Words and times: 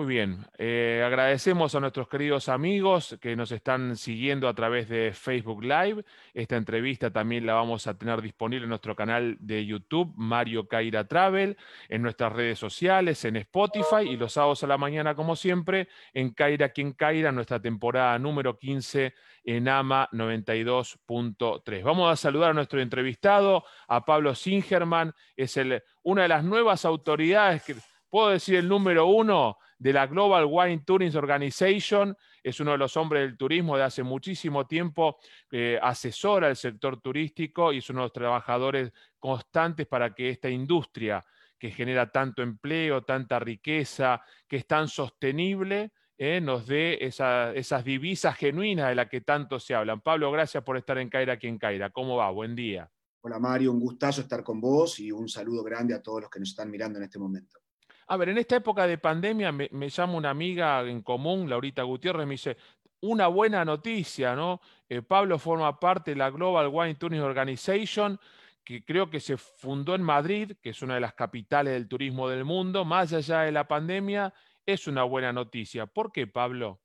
Muy 0.00 0.14
bien, 0.14 0.46
eh, 0.56 1.02
agradecemos 1.04 1.74
a 1.74 1.80
nuestros 1.80 2.08
queridos 2.08 2.48
amigos 2.48 3.18
que 3.20 3.36
nos 3.36 3.52
están 3.52 3.98
siguiendo 3.98 4.48
a 4.48 4.54
través 4.54 4.88
de 4.88 5.12
Facebook 5.12 5.62
Live. 5.62 6.06
Esta 6.32 6.56
entrevista 6.56 7.10
también 7.10 7.44
la 7.44 7.52
vamos 7.52 7.86
a 7.86 7.98
tener 7.98 8.22
disponible 8.22 8.64
en 8.64 8.70
nuestro 8.70 8.96
canal 8.96 9.36
de 9.40 9.66
YouTube, 9.66 10.10
Mario 10.16 10.66
Caira 10.68 11.06
Travel, 11.06 11.58
en 11.90 12.00
nuestras 12.00 12.32
redes 12.32 12.58
sociales, 12.58 13.22
en 13.26 13.36
Spotify 13.36 14.08
y 14.08 14.16
los 14.16 14.32
sábados 14.32 14.64
a 14.64 14.68
la 14.68 14.78
mañana, 14.78 15.14
como 15.14 15.36
siempre, 15.36 15.88
en 16.14 16.30
Caira 16.30 16.70
Quien 16.70 16.94
Caira, 16.94 17.30
nuestra 17.30 17.60
temporada 17.60 18.18
número 18.18 18.58
15 18.58 19.12
en 19.44 19.68
AMA 19.68 20.08
92.3. 20.12 21.82
Vamos 21.82 22.10
a 22.10 22.16
saludar 22.16 22.52
a 22.52 22.54
nuestro 22.54 22.80
entrevistado, 22.80 23.64
a 23.86 24.02
Pablo 24.06 24.34
Singerman, 24.34 25.12
es 25.36 25.60
una 26.02 26.22
de 26.22 26.28
las 26.28 26.42
nuevas 26.42 26.86
autoridades 26.86 27.62
que 27.64 27.76
puedo 28.08 28.30
decir 28.30 28.56
el 28.56 28.68
número 28.68 29.04
uno 29.06 29.58
de 29.80 29.94
la 29.94 30.06
Global 30.06 30.46
Wine 30.46 30.82
Tourism 30.84 31.16
Organization, 31.16 32.14
es 32.42 32.60
uno 32.60 32.72
de 32.72 32.78
los 32.78 32.98
hombres 32.98 33.22
del 33.22 33.38
turismo 33.38 33.78
de 33.78 33.84
hace 33.84 34.02
muchísimo 34.02 34.66
tiempo, 34.66 35.16
eh, 35.50 35.78
asesora 35.82 36.48
el 36.48 36.56
sector 36.56 37.00
turístico 37.00 37.72
y 37.72 37.78
es 37.78 37.88
uno 37.88 38.00
de 38.00 38.04
los 38.04 38.12
trabajadores 38.12 38.92
constantes 39.18 39.86
para 39.86 40.14
que 40.14 40.28
esta 40.28 40.50
industria 40.50 41.24
que 41.58 41.70
genera 41.70 42.10
tanto 42.10 42.42
empleo, 42.42 43.04
tanta 43.04 43.38
riqueza, 43.38 44.22
que 44.46 44.56
es 44.56 44.66
tan 44.66 44.86
sostenible, 44.86 45.92
eh, 46.18 46.42
nos 46.42 46.66
dé 46.66 46.98
esas 47.00 47.82
divisas 47.82 48.36
genuinas 48.36 48.90
de 48.90 48.94
las 48.94 49.08
que 49.08 49.22
tanto 49.22 49.58
se 49.58 49.74
hablan. 49.74 50.02
Pablo, 50.02 50.30
gracias 50.30 50.62
por 50.62 50.76
estar 50.76 50.98
en 50.98 51.08
Caira 51.08 51.34
aquí 51.34 51.46
en 51.46 51.58
Caira. 51.58 51.88
¿Cómo 51.88 52.16
va? 52.16 52.30
Buen 52.30 52.54
día. 52.54 52.90
Hola 53.22 53.38
Mario, 53.38 53.72
un 53.72 53.80
gustazo 53.80 54.20
estar 54.20 54.44
con 54.44 54.60
vos 54.60 55.00
y 55.00 55.10
un 55.10 55.26
saludo 55.26 55.62
grande 55.62 55.94
a 55.94 56.02
todos 56.02 56.20
los 56.20 56.30
que 56.30 56.38
nos 56.38 56.50
están 56.50 56.70
mirando 56.70 56.98
en 56.98 57.04
este 57.04 57.18
momento. 57.18 57.60
A 58.10 58.16
ver, 58.16 58.30
en 58.30 58.38
esta 58.38 58.56
época 58.56 58.88
de 58.88 58.98
pandemia 58.98 59.52
me, 59.52 59.88
llama 59.88 60.14
una 60.14 60.30
amiga 60.30 60.82
en 60.82 61.00
común, 61.00 61.48
Laurita 61.48 61.84
Gutiérrez, 61.84 62.26
me 62.26 62.34
dice, 62.34 62.56
una 63.02 63.28
buena 63.28 63.64
noticia, 63.64 64.34
¿no? 64.34 64.60
Eh, 64.88 65.00
Pablo 65.00 65.38
forma 65.38 65.78
parte 65.78 66.10
de 66.10 66.16
la 66.16 66.28
Global 66.28 66.70
Wine 66.72 66.96
Tourism 66.96 67.22
Organization, 67.22 68.18
que 68.64 68.84
creo 68.84 69.08
que 69.08 69.20
se 69.20 69.36
fundó 69.36 69.94
en 69.94 70.02
Madrid, 70.02 70.54
que 70.60 70.70
es 70.70 70.82
una 70.82 70.94
de 70.94 71.00
las 71.02 71.14
capitales 71.14 71.72
del 71.74 71.86
turismo 71.86 72.28
del 72.28 72.44
mundo, 72.44 72.84
más 72.84 73.12
allá 73.12 73.42
de 73.42 73.52
la 73.52 73.68
pandemia, 73.68 74.34
es 74.66 74.88
una 74.88 75.04
buena 75.04 75.32
noticia. 75.32 75.86
¿Por 75.86 76.10
qué, 76.10 76.26
Pablo? 76.26 76.80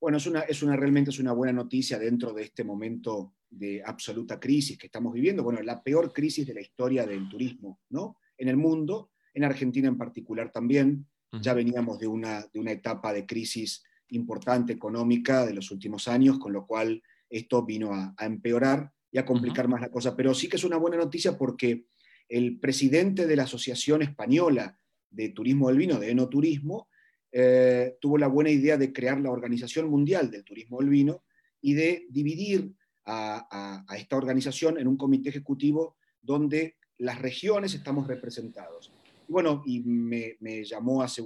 Bueno, 0.00 0.18
es 0.18 0.26
una, 0.26 0.40
es 0.40 0.64
una, 0.64 0.74
realmente 0.74 1.10
es 1.10 1.20
una 1.20 1.32
buena 1.32 1.52
noticia 1.52 1.96
dentro 1.96 2.32
de 2.32 2.42
este 2.42 2.64
momento 2.64 3.34
de 3.48 3.84
absoluta 3.86 4.40
crisis 4.40 4.76
que 4.76 4.86
estamos 4.86 5.12
viviendo. 5.12 5.44
Bueno, 5.44 5.62
la 5.62 5.80
peor 5.80 6.12
crisis 6.12 6.44
de 6.44 6.54
la 6.54 6.60
historia 6.60 7.06
del 7.06 7.28
turismo, 7.28 7.78
¿no? 7.90 8.16
En 8.36 8.48
el 8.48 8.56
mundo 8.56 9.09
en 9.34 9.44
Argentina 9.44 9.88
en 9.88 9.98
particular 9.98 10.50
también. 10.50 11.06
Ya 11.40 11.54
veníamos 11.54 12.00
de 12.00 12.08
una, 12.08 12.44
de 12.52 12.58
una 12.58 12.72
etapa 12.72 13.12
de 13.12 13.24
crisis 13.24 13.84
importante 14.08 14.72
económica 14.72 15.46
de 15.46 15.54
los 15.54 15.70
últimos 15.70 16.08
años, 16.08 16.38
con 16.38 16.52
lo 16.52 16.66
cual 16.66 17.02
esto 17.28 17.64
vino 17.64 17.92
a, 17.94 18.14
empeorar 18.18 18.92
y 19.12 19.18
a 19.18 19.24
complicar 19.24 19.68
más 19.68 19.80
la 19.80 19.90
cosa. 19.90 20.16
Pero 20.16 20.34
sí 20.34 20.48
que 20.48 20.56
es 20.56 20.64
una 20.64 20.76
buena 20.76 20.96
noticia 20.96 21.38
porque 21.38 21.86
el 22.28 22.58
presidente 22.58 23.26
de 23.26 23.36
la 23.36 23.44
Asociación 23.44 24.02
Española 24.02 24.76
de 25.08 25.28
Turismo 25.28 25.68
del 25.68 25.78
Vino, 25.78 26.00
de 26.00 26.10
Enoturismo, 26.10 26.88
eh, 27.30 27.96
tuvo 28.00 28.18
la 28.18 28.26
buena 28.26 28.50
idea 28.50 28.76
de 28.76 28.92
crear 28.92 29.20
la 29.20 29.30
Organización 29.30 29.88
Mundial 29.88 30.32
del 30.32 30.44
Turismo 30.44 30.80
del 30.80 30.88
Vino 30.88 31.22
y 31.60 31.74
de 31.74 32.06
dividir 32.10 32.72
a, 33.04 33.84
a 33.88 33.96
esta 33.96 34.16
organización 34.16 34.78
en 34.78 34.88
un 34.88 34.96
comité 34.96 35.28
ejecutivo 35.28 35.96
donde 36.20 36.76
las 36.98 37.20
regiones 37.20 37.74
estamos 37.74 38.06
representados 38.06 38.92
bueno, 39.30 39.62
y 39.64 39.80
me, 39.80 40.64
llamó 40.64 41.02
hace 41.02 41.22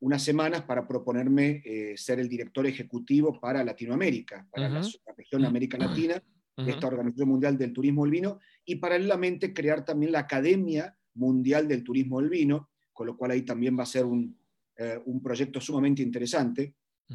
unas 0.00 0.22
semanas 0.22 0.62
para 0.62 0.86
proponerme 0.86 1.62
eh, 1.64 1.96
ser 1.96 2.20
el 2.20 2.28
director 2.28 2.66
ejecutivo 2.66 3.40
para 3.40 3.64
Latinoamérica, 3.64 4.46
para 4.50 4.68
la, 4.68 4.82
región 5.16 5.44
América 5.44 5.78
Latina, 5.78 6.22
de 6.56 6.70
esta 6.70 6.88
Organización 6.88 7.30
Mundial 7.30 7.56
del 7.56 7.72
Turismo 7.72 8.04
del 8.04 8.12
Vino, 8.12 8.38
y 8.66 8.76
paralelamente 8.76 9.54
crear 9.54 9.82
también 9.82 10.12
la 10.12 10.20
Academia 10.20 10.94
Mundial 11.14 11.66
del 11.66 11.82
Turismo 11.82 12.20
del 12.20 12.28
Vino, 12.28 12.68
con 12.92 13.06
lo 13.06 13.16
cual 13.16 13.30
ahí 13.30 13.42
también 13.42 13.78
va 13.78 13.84
a 13.84 13.86
ser 13.86 14.04
un, 14.04 14.38
eh, 14.76 15.00
proyecto 15.22 15.60
sumamente 15.60 16.02
interesante. 16.02 16.74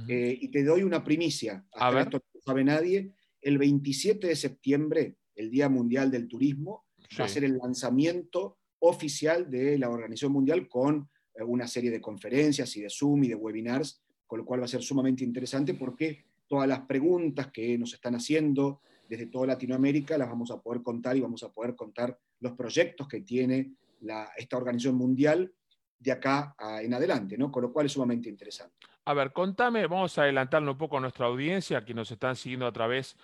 Eh, 0.09 0.37
y 0.41 0.49
te 0.49 0.61
doy 0.63 0.83
una 0.83 1.01
primicia, 1.05 1.65
hasta 1.71 2.01
esto 2.01 2.21
no 2.33 2.41
sabe 2.41 2.65
nadie, 2.65 3.13
el 3.39 3.57
27 3.57 4.27
de 4.27 4.35
septiembre, 4.35 5.15
el 5.35 5.49
Día 5.49 5.69
Mundial 5.69 6.11
del 6.11 6.27
Turismo, 6.27 6.85
va 7.17 7.25
a 7.25 7.29
ser 7.29 7.45
el 7.45 7.57
lanzamiento 7.57 8.57
oficial 8.87 9.49
de 9.49 9.77
la 9.77 9.89
Organización 9.89 10.31
Mundial 10.31 10.67
con 10.67 11.09
eh, 11.33 11.43
una 11.43 11.67
serie 11.67 11.91
de 11.91 12.01
conferencias 12.01 12.75
y 12.77 12.81
de 12.81 12.89
Zoom 12.89 13.23
y 13.23 13.27
de 13.27 13.35
webinars, 13.35 14.01
con 14.27 14.39
lo 14.39 14.45
cual 14.45 14.61
va 14.61 14.65
a 14.65 14.69
ser 14.69 14.81
sumamente 14.81 15.23
interesante 15.23 15.73
porque 15.73 16.25
todas 16.47 16.67
las 16.67 16.81
preguntas 16.81 17.51
que 17.51 17.77
nos 17.77 17.93
están 17.93 18.15
haciendo 18.15 18.81
desde 19.07 19.27
toda 19.27 19.47
Latinoamérica 19.47 20.17
las 20.17 20.29
vamos 20.29 20.51
a 20.51 20.61
poder 20.61 20.81
contar 20.81 21.15
y 21.15 21.21
vamos 21.21 21.43
a 21.43 21.51
poder 21.51 21.75
contar 21.75 22.17
los 22.39 22.53
proyectos 22.53 23.07
que 23.07 23.21
tiene 23.21 23.71
esta 24.37 24.57
organización 24.57 24.95
mundial 24.95 25.51
de 25.99 26.11
acá 26.11 26.55
en 26.81 26.93
adelante, 26.93 27.37
¿no? 27.37 27.51
Con 27.51 27.63
lo 27.63 27.73
cual 27.73 27.85
es 27.85 27.93
sumamente 27.93 28.29
interesante. 28.29 28.75
A 29.05 29.13
ver, 29.13 29.33
contame, 29.33 29.85
vamos 29.85 30.17
a 30.17 30.23
adelantarle 30.23 30.71
un 30.71 30.77
poco 30.77 30.97
a 30.97 30.99
nuestra 30.99 31.27
audiencia, 31.27 31.85
que 31.85 31.93
nos 31.93 32.09
están 32.11 32.35
siguiendo 32.35 32.65
a 32.65 32.73
través 32.73 33.15
de, 33.15 33.19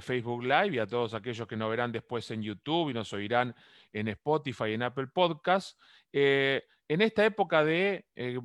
Facebook 0.00 0.42
Live 0.42 0.76
y 0.76 0.78
a 0.78 0.86
todos 0.86 1.14
aquellos 1.14 1.46
que 1.46 1.56
nos 1.56 1.70
verán 1.70 1.92
después 1.92 2.30
en 2.30 2.42
YouTube 2.42 2.90
y 2.90 2.94
nos 2.94 3.12
oirán 3.12 3.54
en 3.92 4.08
Spotify 4.08 4.64
y 4.68 4.74
en 4.74 4.82
Apple 4.82 5.08
Podcasts. 5.08 5.78
Eh, 6.12 6.62
en 6.88 7.00
esta 7.00 7.24
época 7.24 7.64
de 7.64 8.04
eh, 8.14 8.38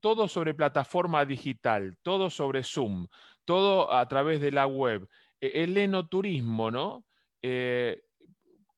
todo 0.00 0.26
sobre 0.26 0.54
plataforma 0.54 1.24
digital, 1.24 1.96
todo 2.02 2.28
sobre 2.28 2.64
Zoom, 2.64 3.06
todo 3.44 3.92
a 3.92 4.06
través 4.08 4.40
de 4.40 4.50
la 4.50 4.66
web, 4.66 5.08
e, 5.40 5.62
el 5.62 5.76
enoturismo, 5.76 6.70
¿no? 6.70 7.04
Eh, 7.40 8.02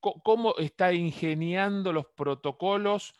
¿Cómo 0.01 0.55
está 0.57 0.93
ingeniando 0.93 1.93
los 1.93 2.07
protocolos? 2.15 3.15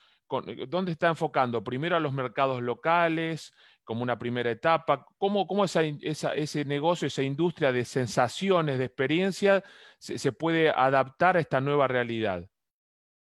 Eh, 0.47 0.67
¿Dónde 0.69 0.93
está 0.93 1.09
enfocando? 1.09 1.65
Primero 1.65 1.97
a 1.97 2.01
los 2.01 2.13
mercados 2.13 2.63
locales, 2.63 3.53
como 3.85 4.03
una 4.03 4.19
primera 4.19 4.51
etapa. 4.51 5.07
¿Cómo, 5.19 5.47
cómo 5.47 5.65
ese 5.65 6.65
negocio, 6.65 7.09
esa 7.09 7.23
industria 7.23 7.73
de 7.73 7.85
sensaciones, 7.85 8.79
de 8.79 8.85
experiencia, 8.85 9.65
se, 9.99 10.33
puede 10.33 10.71
adaptar 10.71 11.37
a 11.37 11.41
esta 11.41 11.61
nueva 11.61 11.89
realidad? 11.89 12.49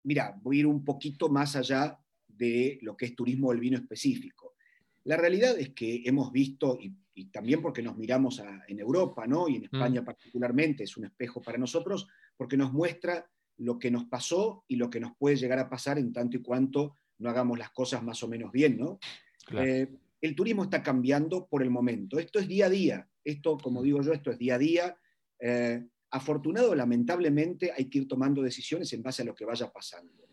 Mira, 0.05 0.39
voy 0.43 0.57
a 0.57 0.61
ir 0.61 0.67
un 0.67 0.85
poquito 0.85 1.29
más 1.29 1.57
allá 1.57 1.99
de 2.27 2.79
lo 2.83 2.97
que 2.97 3.07
es 3.07 3.17
turismo 3.17 3.51
del 3.51 3.61
vino 3.61 3.77
específico. 3.77 4.55
La 5.05 5.17
realidad 5.17 5.59
es 5.59 5.71
que 5.71 6.03
hemos 6.05 6.33
visto, 6.33 6.79
y, 6.81 6.95
también 7.27 7.63
porque 7.63 7.83
nos 7.83 7.97
miramos 7.97 8.43
en 8.69 8.79
Europa, 8.79 9.27
¿no? 9.27 9.49
y 9.49 9.57
en 9.57 9.63
mm. 9.63 9.65
España 9.65 10.05
particularmente, 10.05 10.85
es 10.85 10.97
un 10.97 11.07
espejo 11.07 11.41
para 11.41 11.59
nosotros, 11.59 12.09
porque 12.37 12.57
nos 12.57 12.73
muestra 12.73 13.27
lo 13.59 13.79
que 13.79 13.91
nos 13.91 14.05
pasó 14.05 14.65
y 14.69 14.77
lo 14.77 14.91
que 14.91 15.01
nos 15.01 15.17
puede 15.17 15.37
llegar 15.37 15.59
a 15.59 15.69
pasar 15.69 15.99
en 15.99 16.13
tanto 16.13 16.37
y 16.37 16.43
cuanto 16.43 16.97
no 17.19 17.31
hagamos 17.31 17.59
las 17.59 17.71
cosas 17.71 18.03
más 18.03 18.23
o 18.23 18.29
menos 18.29 18.53
bien, 18.53 18.77
¿no? 18.79 18.99
Eh, 19.53 19.89
el 20.27 20.35
turismo 20.35 20.65
está 20.65 20.83
cambiando 20.83 21.47
por 21.47 21.63
el 21.63 21.71
momento. 21.71 22.19
Esto 22.19 22.39
es 22.39 22.49
día 22.49 22.67
a 22.67 22.71
día. 22.71 23.09
Esto, 23.25 23.57
como 23.57 23.83
digo 23.83 24.03
yo, 24.03 24.13
esto 24.13 24.31
es 24.31 24.39
día 24.39 24.57
a 24.57 24.59
día. 24.59 24.99
Eh, 25.39 25.87
afortunado, 26.11 26.75
lamentablemente, 26.75 27.73
hay 27.73 27.89
que 27.89 27.99
ir 27.99 28.09
tomando 28.09 28.43
decisiones 28.43 28.93
en 28.93 29.03
base 29.03 29.23
a 29.23 29.25
lo 29.25 29.35
que 29.35 29.45
vaya 29.45 29.71
pasando. 29.73 30.25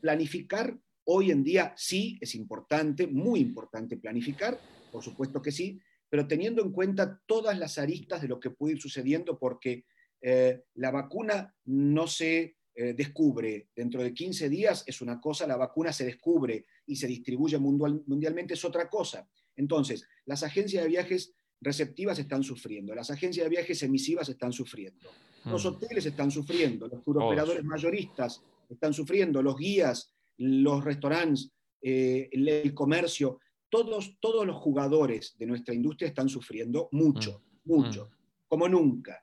Planificar 0.00 0.78
hoy 1.04 1.30
en 1.30 1.42
día 1.42 1.74
sí 1.76 2.18
es 2.20 2.34
importante, 2.34 3.06
muy 3.06 3.40
importante 3.40 3.96
planificar, 3.96 4.58
por 4.92 5.02
supuesto 5.02 5.42
que 5.42 5.52
sí, 5.52 5.80
pero 6.08 6.26
teniendo 6.26 6.62
en 6.62 6.72
cuenta 6.72 7.20
todas 7.26 7.58
las 7.58 7.78
aristas 7.78 8.22
de 8.22 8.28
lo 8.28 8.40
que 8.40 8.50
puede 8.50 8.74
ir 8.74 8.80
sucediendo, 8.80 9.38
porque 9.38 9.84
eh, 10.20 10.64
la 10.74 10.90
vacuna 10.90 11.54
no 11.64 12.06
se 12.06 12.56
eh, 12.72 12.94
descubre 12.94 13.68
dentro 13.74 14.02
de 14.02 14.14
15 14.14 14.48
días 14.48 14.84
es 14.86 15.00
una 15.00 15.20
cosa, 15.20 15.46
la 15.46 15.56
vacuna 15.56 15.92
se 15.92 16.04
descubre 16.04 16.66
y 16.86 16.96
se 16.96 17.08
distribuye 17.08 17.58
mundialmente 17.58 18.54
es 18.54 18.64
otra 18.64 18.88
cosa. 18.88 19.28
Entonces, 19.60 20.08
las 20.24 20.42
agencias 20.42 20.82
de 20.82 20.88
viajes 20.88 21.34
receptivas 21.60 22.18
están 22.18 22.42
sufriendo, 22.42 22.94
las 22.94 23.10
agencias 23.10 23.44
de 23.44 23.50
viajes 23.50 23.82
emisivas 23.82 24.28
están 24.30 24.52
sufriendo, 24.54 25.10
los 25.44 25.62
hmm. 25.62 25.68
hoteles 25.68 26.06
están 26.06 26.30
sufriendo, 26.30 26.88
los 26.88 27.04
turoperadores 27.04 27.62
mayoristas 27.62 28.42
están 28.70 28.94
sufriendo, 28.94 29.42
los 29.42 29.58
guías, 29.58 30.14
los 30.38 30.82
restaurantes, 30.82 31.52
eh, 31.82 32.30
el, 32.32 32.72
comercio, 32.72 33.38
todos, 33.68 34.16
todos 34.18 34.46
los 34.46 34.56
jugadores 34.56 35.36
de 35.38 35.46
nuestra 35.46 35.74
industria 35.74 36.08
están 36.08 36.30
sufriendo 36.30 36.88
mucho, 36.92 37.42
hmm. 37.64 37.70
mucho, 37.70 38.06
hmm. 38.06 38.48
como 38.48 38.66
nunca. 38.66 39.22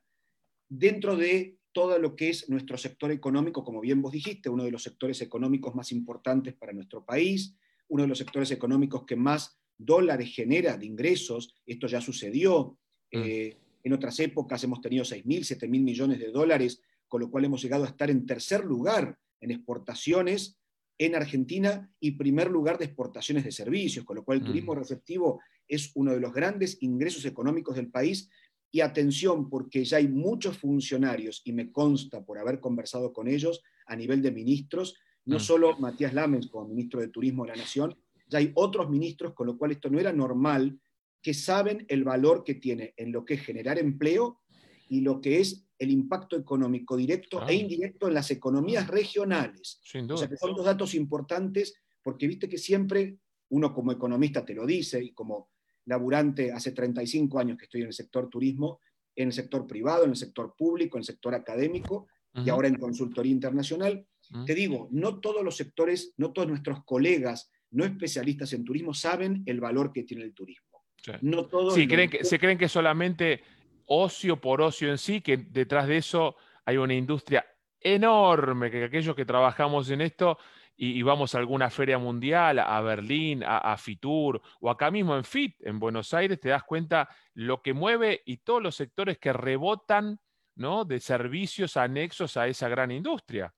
Dentro 0.69 1.15
de 1.15 1.57
todo 1.71 1.97
lo 1.97 2.15
que 2.15 2.29
es 2.29 2.47
nuestro 2.47 2.77
sector 2.77 3.09
económico, 3.11 3.63
como 3.63 3.81
bien 3.81 4.03
vos 4.03 4.11
dijiste, 4.11 4.49
uno 4.49 4.63
de 4.63 4.71
los 4.71 4.83
sectores 4.83 5.19
económicos 5.21 5.73
más 5.73 5.91
importantes 5.91 6.53
para 6.53 6.73
nuestro 6.73 7.03
país, 7.03 7.55
uno 7.87 8.03
de 8.03 8.09
los 8.09 8.17
sectores 8.19 8.51
económicos 8.51 9.03
que 9.05 9.15
más 9.15 9.57
dólares 9.77 10.33
genera 10.33 10.77
de 10.77 10.85
ingresos, 10.85 11.53
esto 11.65 11.87
ya 11.87 12.01
sucedió. 12.01 12.77
Mm. 13.11 13.17
Eh, 13.23 13.57
en 13.83 13.93
otras 13.93 14.19
épocas 14.19 14.63
hemos 14.63 14.81
tenido 14.81 15.03
6.000, 15.05 15.43
7.000 15.45 15.81
millones 15.81 16.19
de 16.19 16.31
dólares, 16.31 16.81
con 17.07 17.21
lo 17.21 17.29
cual 17.31 17.45
hemos 17.45 17.61
llegado 17.61 17.83
a 17.85 17.87
estar 17.87 18.09
en 18.09 18.25
tercer 18.25 18.65
lugar 18.65 19.17
en 19.39 19.51
exportaciones 19.51 20.57
en 20.99 21.13
Argentina 21.15 21.89
y 21.99 22.11
primer 22.11 22.49
lugar 22.49 22.79
de 22.79 22.85
exportaciones 22.85 23.43
de 23.43 23.51
servicios, 23.51 24.03
con 24.03 24.15
lo 24.15 24.23
cual 24.25 24.39
el 24.39 24.43
Mm. 24.43 24.47
turismo 24.47 24.75
receptivo 24.75 25.39
es 25.67 25.91
uno 25.93 26.11
de 26.11 26.19
los 26.19 26.33
grandes 26.33 26.77
ingresos 26.81 27.23
económicos 27.25 27.75
del 27.75 27.89
país. 27.91 28.29
Y 28.71 28.81
atención, 28.81 29.49
porque 29.49 29.85
ya 29.85 29.97
hay 29.97 30.07
muchos 30.07 30.57
funcionarios, 30.57 31.41
y 31.45 31.53
me 31.53 31.71
consta 31.71 32.25
por 32.25 32.37
haber 32.39 32.59
conversado 32.59 33.13
con 33.13 33.27
ellos 33.27 33.61
a 33.85 33.95
nivel 33.95 34.21
de 34.21 34.31
ministros, 34.31 34.95
no 35.25 35.37
Mm. 35.37 35.39
solo 35.39 35.77
Matías 35.77 36.13
Lamens 36.13 36.47
como 36.47 36.67
ministro 36.67 36.99
de 36.99 37.07
Turismo 37.09 37.43
de 37.45 37.51
la 37.51 37.57
Nación, 37.57 37.95
ya 38.27 38.39
hay 38.39 38.51
otros 38.55 38.89
ministros, 38.89 39.33
con 39.33 39.47
lo 39.47 39.57
cual 39.57 39.71
esto 39.71 39.89
no 39.89 39.99
era 39.99 40.11
normal, 40.13 40.79
que 41.21 41.33
saben 41.33 41.85
el 41.89 42.03
valor 42.03 42.43
que 42.43 42.55
tiene 42.55 42.93
en 42.97 43.11
lo 43.11 43.25
que 43.25 43.35
es 43.35 43.41
generar 43.41 43.79
empleo 43.79 44.41
y 44.89 45.01
lo 45.01 45.19
que 45.19 45.39
es 45.39 45.65
el 45.79 45.91
impacto 45.91 46.35
económico 46.37 46.95
directo 46.95 47.37
Claro. 47.37 47.51
e 47.51 47.55
indirecto 47.55 48.07
en 48.07 48.13
las 48.13 48.31
economías 48.31 48.87
regionales. 48.87 49.79
Sin 49.83 50.09
O 50.11 50.17
sea, 50.17 50.27
que 50.27 50.37
son 50.37 50.55
dos 50.55 50.65
datos 50.65 50.95
importantes, 50.95 51.75
porque 52.01 52.27
viste 52.27 52.47
que 52.47 52.57
siempre 52.57 53.17
uno 53.49 53.73
como 53.73 53.91
economista 53.91 54.43
te 54.45 54.53
lo 54.53 54.65
dice, 54.65 55.03
y 55.03 55.11
como 55.13 55.49
laburante 55.85 56.51
hace 56.51 56.71
35 56.71 57.39
años 57.39 57.57
que 57.57 57.65
estoy 57.65 57.81
en 57.81 57.87
el 57.87 57.93
sector 57.93 58.29
turismo, 58.29 58.79
en 59.15 59.27
el 59.27 59.33
sector 59.33 59.65
privado, 59.65 60.03
en 60.03 60.11
el 60.11 60.15
sector 60.15 60.53
público, 60.57 60.97
en 60.97 61.01
el 61.01 61.05
sector 61.05 61.33
académico 61.33 62.07
y 62.45 62.49
ahora 62.49 62.67
en 62.67 62.75
consultoría 62.75 63.31
internacional, 63.31 64.05
te 64.45 64.53
digo, 64.53 64.89
no 64.91 65.19
todos 65.19 65.43
los 65.43 65.55
sectores, 65.55 66.13
no 66.17 66.33
todos 66.33 66.47
nuestros 66.47 66.83
colegas 66.85 67.49
no 67.71 67.85
especialistas 67.85 68.53
en 68.53 68.63
turismo 68.63 68.93
saben 68.93 69.43
el 69.45 69.59
valor 69.59 69.91
que 69.91 70.03
tiene 70.03 70.23
el 70.23 70.33
turismo. 70.33 70.85
Sí. 70.97 71.11
No 71.21 71.45
todos 71.47 71.73
Sí, 71.73 71.87
creen 71.87 72.09
que, 72.09 72.23
se 72.23 72.39
creen 72.39 72.57
que 72.57 72.69
solamente 72.69 73.43
ocio 73.85 74.39
por 74.39 74.61
ocio 74.61 74.89
en 74.89 74.97
sí, 74.97 75.21
que 75.21 75.37
detrás 75.37 75.87
de 75.87 75.97
eso 75.97 76.35
hay 76.65 76.77
una 76.77 76.93
industria 76.93 77.45
enorme, 77.79 78.71
que 78.71 78.83
aquellos 78.83 79.15
que 79.15 79.25
trabajamos 79.25 79.89
en 79.89 80.01
esto 80.01 80.37
y, 80.75 80.91
y 80.91 81.01
vamos 81.01 81.33
a 81.33 81.39
alguna 81.39 81.69
feria 81.69 81.97
mundial, 81.97 82.59
a 82.59 82.81
Berlín, 82.81 83.43
a, 83.43 83.57
a 83.59 83.77
Fitur 83.77 84.41
o 84.59 84.69
acá 84.69 84.91
mismo 84.91 85.15
en 85.15 85.23
FIT, 85.23 85.65
en 85.65 85.79
Buenos 85.79 86.13
Aires, 86.13 86.39
te 86.39 86.49
das 86.49 86.63
cuenta 86.63 87.09
lo 87.33 87.61
que 87.61 87.73
mueve 87.73 88.21
y 88.25 88.37
todos 88.37 88.61
los 88.61 88.75
sectores 88.75 89.17
que 89.17 89.33
rebotan 89.33 90.19
¿no? 90.55 90.85
de 90.85 90.99
servicios 90.99 91.77
anexos 91.77 92.35
a 92.37 92.47
esa 92.47 92.67
gran 92.67 92.91
industria. 92.91 93.53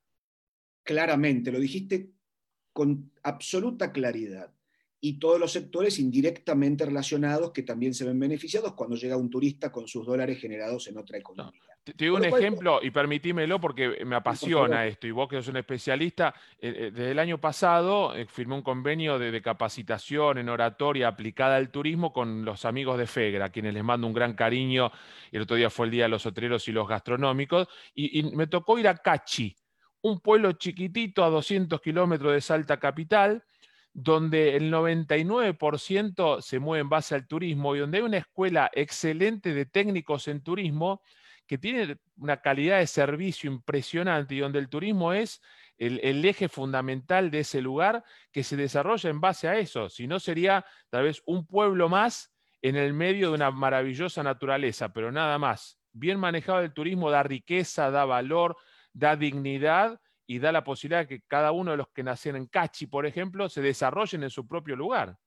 claramente, 0.83 1.51
lo 1.51 1.59
dijiste 1.59 2.18
con 2.79 3.11
absoluta 3.23 3.91
claridad. 3.91 4.49
Y 5.01 5.19
todos 5.19 5.37
los 5.37 5.51
sectores 5.51 5.99
indirectamente 5.99 6.85
relacionados 6.85 7.51
que 7.51 7.63
también 7.63 7.93
se 7.93 8.05
ven 8.05 8.17
beneficiados 8.17 8.73
cuando 8.73 8.95
llega 8.95 9.17
un 9.17 9.29
turista 9.29 9.69
con 9.69 9.85
sus 9.85 10.05
dólares 10.05 10.39
generados 10.39 10.87
en 10.87 10.97
otra 10.97 11.17
economía. 11.17 11.61
Te, 11.83 11.93
te 11.93 12.05
doy 12.05 12.15
un 12.15 12.29
cual- 12.29 12.41
ejemplo 12.41 12.79
y 12.81 12.91
permitímelo 12.91 13.59
porque 13.59 14.05
me 14.05 14.15
apasiona 14.15 14.85
esto 14.85 15.07
y 15.07 15.11
vos 15.11 15.27
que 15.27 15.35
sos 15.37 15.49
un 15.49 15.57
especialista, 15.57 16.33
eh, 16.59 16.73
eh, 16.75 16.91
desde 16.93 17.11
el 17.11 17.19
año 17.19 17.37
pasado 17.37 18.15
eh, 18.15 18.25
firmé 18.27 18.55
un 18.55 18.61
convenio 18.61 19.19
de, 19.19 19.31
de 19.31 19.41
capacitación 19.41 20.37
en 20.37 20.47
oratoria 20.47 21.09
aplicada 21.09 21.57
al 21.57 21.69
turismo 21.69 22.13
con 22.13 22.45
los 22.45 22.63
amigos 22.63 22.97
de 22.97 23.05
FEGRA, 23.07 23.45
a 23.45 23.49
quienes 23.49 23.73
les 23.73 23.83
mando 23.83 24.07
un 24.07 24.13
gran 24.13 24.33
cariño. 24.35 24.89
El 25.31 25.41
otro 25.41 25.57
día 25.57 25.69
fue 25.69 25.85
el 25.87 25.91
Día 25.91 26.03
de 26.03 26.09
los 26.09 26.25
Hoteleros 26.25 26.65
y 26.67 26.71
los 26.71 26.87
Gastronómicos 26.87 27.67
y, 27.93 28.19
y 28.19 28.23
me 28.35 28.47
tocó 28.47 28.77
ir 28.79 28.87
a 28.87 28.95
Cachi, 28.95 29.53
un 30.01 30.19
pueblo 30.19 30.53
chiquitito 30.53 31.23
a 31.23 31.29
200 31.29 31.81
kilómetros 31.81 32.33
de 32.33 32.41
Salta 32.41 32.79
Capital, 32.79 33.43
donde 33.93 34.55
el 34.55 34.71
99% 34.71 36.41
se 36.41 36.59
mueve 36.59 36.81
en 36.81 36.89
base 36.89 37.15
al 37.15 37.27
turismo 37.27 37.75
y 37.75 37.79
donde 37.79 37.97
hay 37.97 38.03
una 38.03 38.17
escuela 38.17 38.69
excelente 38.73 39.53
de 39.53 39.65
técnicos 39.65 40.27
en 40.27 40.41
turismo 40.41 41.01
que 41.47 41.57
tiene 41.57 41.97
una 42.17 42.41
calidad 42.41 42.77
de 42.77 42.87
servicio 42.87 43.51
impresionante 43.51 44.35
y 44.35 44.39
donde 44.39 44.59
el 44.59 44.69
turismo 44.69 45.13
es 45.13 45.41
el, 45.77 45.99
el 46.03 46.23
eje 46.23 46.47
fundamental 46.47 47.31
de 47.31 47.39
ese 47.39 47.61
lugar 47.61 48.03
que 48.31 48.43
se 48.43 48.55
desarrolla 48.55 49.09
en 49.09 49.19
base 49.19 49.47
a 49.47 49.57
eso. 49.57 49.89
Si 49.89 50.05
no, 50.05 50.19
sería 50.19 50.63
tal 50.89 51.05
vez 51.05 51.23
un 51.25 51.47
pueblo 51.47 51.89
más 51.89 52.31
en 52.61 52.75
el 52.75 52.93
medio 52.93 53.29
de 53.29 53.35
una 53.35 53.51
maravillosa 53.51 54.21
naturaleza, 54.21 54.93
pero 54.93 55.11
nada 55.11 55.39
más. 55.39 55.79
Bien 55.91 56.19
manejado 56.19 56.59
el 56.59 56.71
turismo 56.71 57.09
da 57.09 57.23
riqueza, 57.23 57.89
da 57.89 58.05
valor, 58.05 58.55
da 58.99 59.15
dignidad 59.15 59.99
y 60.27 60.39
da 60.39 60.51
la 60.51 60.63
posibilidad 60.63 61.01
de 61.01 61.07
que 61.07 61.21
cada 61.27 61.51
uno 61.51 61.71
de 61.71 61.77
los 61.77 61.87
que 61.89 62.03
nacen 62.03 62.35
en 62.35 62.45
Cachi, 62.47 62.85
por 62.87 63.05
ejemplo, 63.05 63.49
se 63.49 63.61
desarrollen 63.61 64.23
en 64.23 64.29
su 64.29 64.47
propio 64.47 64.75
lugar. 64.75 65.17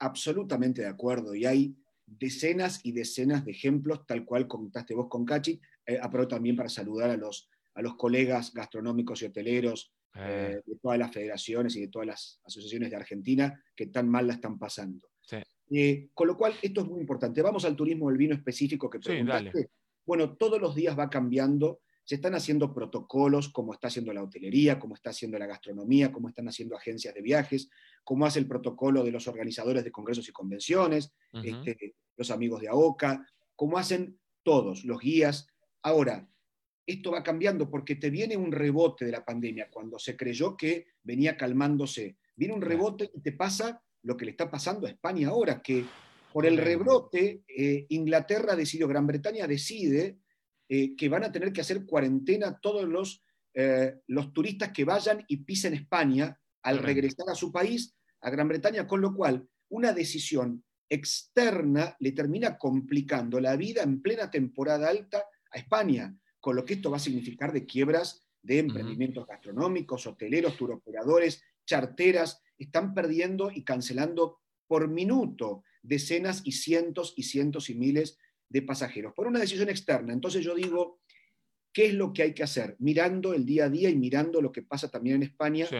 Absolutamente 0.00 0.82
de 0.82 0.88
acuerdo. 0.88 1.34
Y 1.34 1.44
hay 1.46 1.76
decenas 2.06 2.80
y 2.84 2.92
decenas 2.92 3.44
de 3.44 3.52
ejemplos, 3.52 4.06
tal 4.06 4.24
cual 4.24 4.46
comentaste 4.48 4.94
vos 4.94 5.06
con 5.08 5.24
Cachi. 5.24 5.60
Eh, 5.86 5.98
aprovecho 6.02 6.30
también 6.36 6.56
para 6.56 6.68
saludar 6.68 7.10
a 7.10 7.16
los, 7.16 7.48
a 7.74 7.82
los 7.82 7.94
colegas 7.96 8.52
gastronómicos 8.52 9.22
y 9.22 9.26
hoteleros 9.26 9.92
Eh, 10.16 10.52
eh, 10.54 10.62
de 10.64 10.76
todas 10.80 10.96
las 10.96 11.10
federaciones 11.12 11.74
y 11.74 11.80
de 11.80 11.88
todas 11.88 12.06
las 12.06 12.40
asociaciones 12.44 12.88
de 12.88 12.94
Argentina 12.94 13.60
que 13.74 13.86
tan 13.88 14.08
mal 14.08 14.28
la 14.28 14.34
están 14.34 14.60
pasando. 14.60 15.08
sí. 15.20 15.38
Eh, 15.70 16.08
con 16.14 16.28
lo 16.28 16.36
cual, 16.36 16.54
esto 16.62 16.82
es 16.82 16.86
muy 16.86 17.00
importante. 17.00 17.42
Vamos 17.42 17.64
al 17.64 17.74
turismo 17.74 18.08
del 18.08 18.18
vino 18.18 18.32
específico 18.32 18.88
que 18.88 18.98
Sí, 18.98 19.06
preguntaste. 19.08 19.50
dale. 19.52 19.70
Bueno, 20.06 20.36
todos 20.36 20.60
los 20.60 20.72
días 20.76 20.96
va 20.96 21.10
cambiando. 21.10 21.80
Se 22.04 22.16
están 22.16 22.34
haciendo 22.34 22.72
protocolos, 22.74 23.48
como 23.48 23.72
está 23.72 23.88
haciendo 23.88 24.12
la 24.12 24.22
hotelería, 24.22 24.78
como 24.78 24.94
está 24.94 25.10
haciendo 25.10 25.38
la 25.38 25.46
gastronomía, 25.46 26.12
como 26.12 26.28
están 26.28 26.48
haciendo 26.48 26.76
agencias 26.76 27.14
de 27.14 27.22
viajes, 27.22 27.70
como 28.04 28.26
hace 28.26 28.38
el 28.38 28.46
protocolo 28.46 29.02
de 29.02 29.10
los 29.10 29.26
organizadores 29.26 29.84
de 29.84 29.90
congresos 29.90 30.28
y 30.28 30.32
convenciones, 30.32 31.12
este, 31.42 31.94
los 32.16 32.30
amigos 32.30 32.60
de 32.60 32.68
AOCA, 32.68 33.26
como 33.56 33.78
hacen 33.78 34.18
todos, 34.42 34.84
los 34.84 35.00
guías. 35.00 35.48
Ahora, 35.82 36.28
esto 36.86 37.12
va 37.12 37.22
cambiando 37.22 37.70
porque 37.70 37.96
te 37.96 38.10
viene 38.10 38.36
un 38.36 38.52
rebote 38.52 39.06
de 39.06 39.12
la 39.12 39.24
pandemia 39.24 39.70
cuando 39.70 39.98
se 39.98 40.16
creyó 40.16 40.56
que 40.56 40.86
venía 41.02 41.36
calmándose. 41.36 42.18
Viene 42.36 42.54
un 42.54 42.62
rebote 42.62 43.10
y 43.14 43.20
te 43.20 43.32
pasa 43.32 43.82
lo 44.02 44.16
que 44.16 44.26
le 44.26 44.32
está 44.32 44.50
pasando 44.50 44.86
a 44.86 44.90
España 44.90 45.28
ahora, 45.28 45.62
que 45.62 45.84
por 46.32 46.46
el 46.46 46.58
rebrote, 46.58 47.44
eh, 47.46 47.86
Inglaterra 47.90 48.56
decidió, 48.56 48.88
Gran 48.88 49.06
Bretaña 49.06 49.46
decide 49.46 50.18
eh, 50.76 50.96
que 50.96 51.08
van 51.08 51.22
a 51.22 51.30
tener 51.30 51.52
que 51.52 51.60
hacer 51.60 51.86
cuarentena 51.86 52.58
todos 52.58 52.88
los, 52.88 53.22
eh, 53.54 54.00
los 54.08 54.32
turistas 54.32 54.72
que 54.72 54.84
vayan 54.84 55.24
y 55.28 55.36
pisen 55.36 55.72
España 55.72 56.36
al 56.64 56.78
regresar 56.78 57.30
a 57.30 57.36
su 57.36 57.52
país, 57.52 57.94
a 58.20 58.28
Gran 58.28 58.48
Bretaña, 58.48 58.84
con 58.84 59.00
lo 59.00 59.14
cual 59.14 59.48
una 59.68 59.92
decisión 59.92 60.64
externa 60.88 61.94
le 62.00 62.10
termina 62.10 62.58
complicando 62.58 63.38
la 63.38 63.54
vida 63.54 63.84
en 63.84 64.02
plena 64.02 64.32
temporada 64.32 64.88
alta 64.88 65.24
a 65.52 65.58
España, 65.58 66.12
con 66.40 66.56
lo 66.56 66.64
que 66.64 66.74
esto 66.74 66.90
va 66.90 66.96
a 66.96 67.06
significar 67.06 67.52
de 67.52 67.66
quiebras 67.66 68.26
de 68.42 68.58
emprendimientos 68.58 69.28
gastronómicos, 69.28 70.08
hoteleros, 70.08 70.56
turoperadores, 70.56 71.40
charteras, 71.64 72.42
están 72.58 72.94
perdiendo 72.94 73.52
y 73.52 73.62
cancelando 73.62 74.40
por 74.66 74.88
minuto 74.88 75.62
decenas 75.82 76.42
y 76.44 76.50
cientos 76.50 77.14
y 77.16 77.22
cientos 77.22 77.70
y 77.70 77.76
miles 77.76 78.18
de 78.54 78.62
pasajeros 78.62 79.12
por 79.14 79.26
una 79.26 79.40
decisión 79.40 79.68
externa. 79.68 80.12
Entonces 80.12 80.44
yo 80.44 80.54
digo, 80.54 81.00
¿qué 81.72 81.86
es 81.86 81.94
lo 81.94 82.12
que 82.12 82.22
hay 82.22 82.32
que 82.34 82.44
hacer? 82.44 82.76
Mirando 82.78 83.34
el 83.34 83.44
día 83.44 83.64
a 83.64 83.68
día 83.68 83.90
y 83.90 83.96
mirando 83.96 84.40
lo 84.40 84.52
que 84.52 84.62
pasa 84.62 84.88
también 84.92 85.16
en 85.16 85.22
España, 85.24 85.66
Sí. 85.66 85.76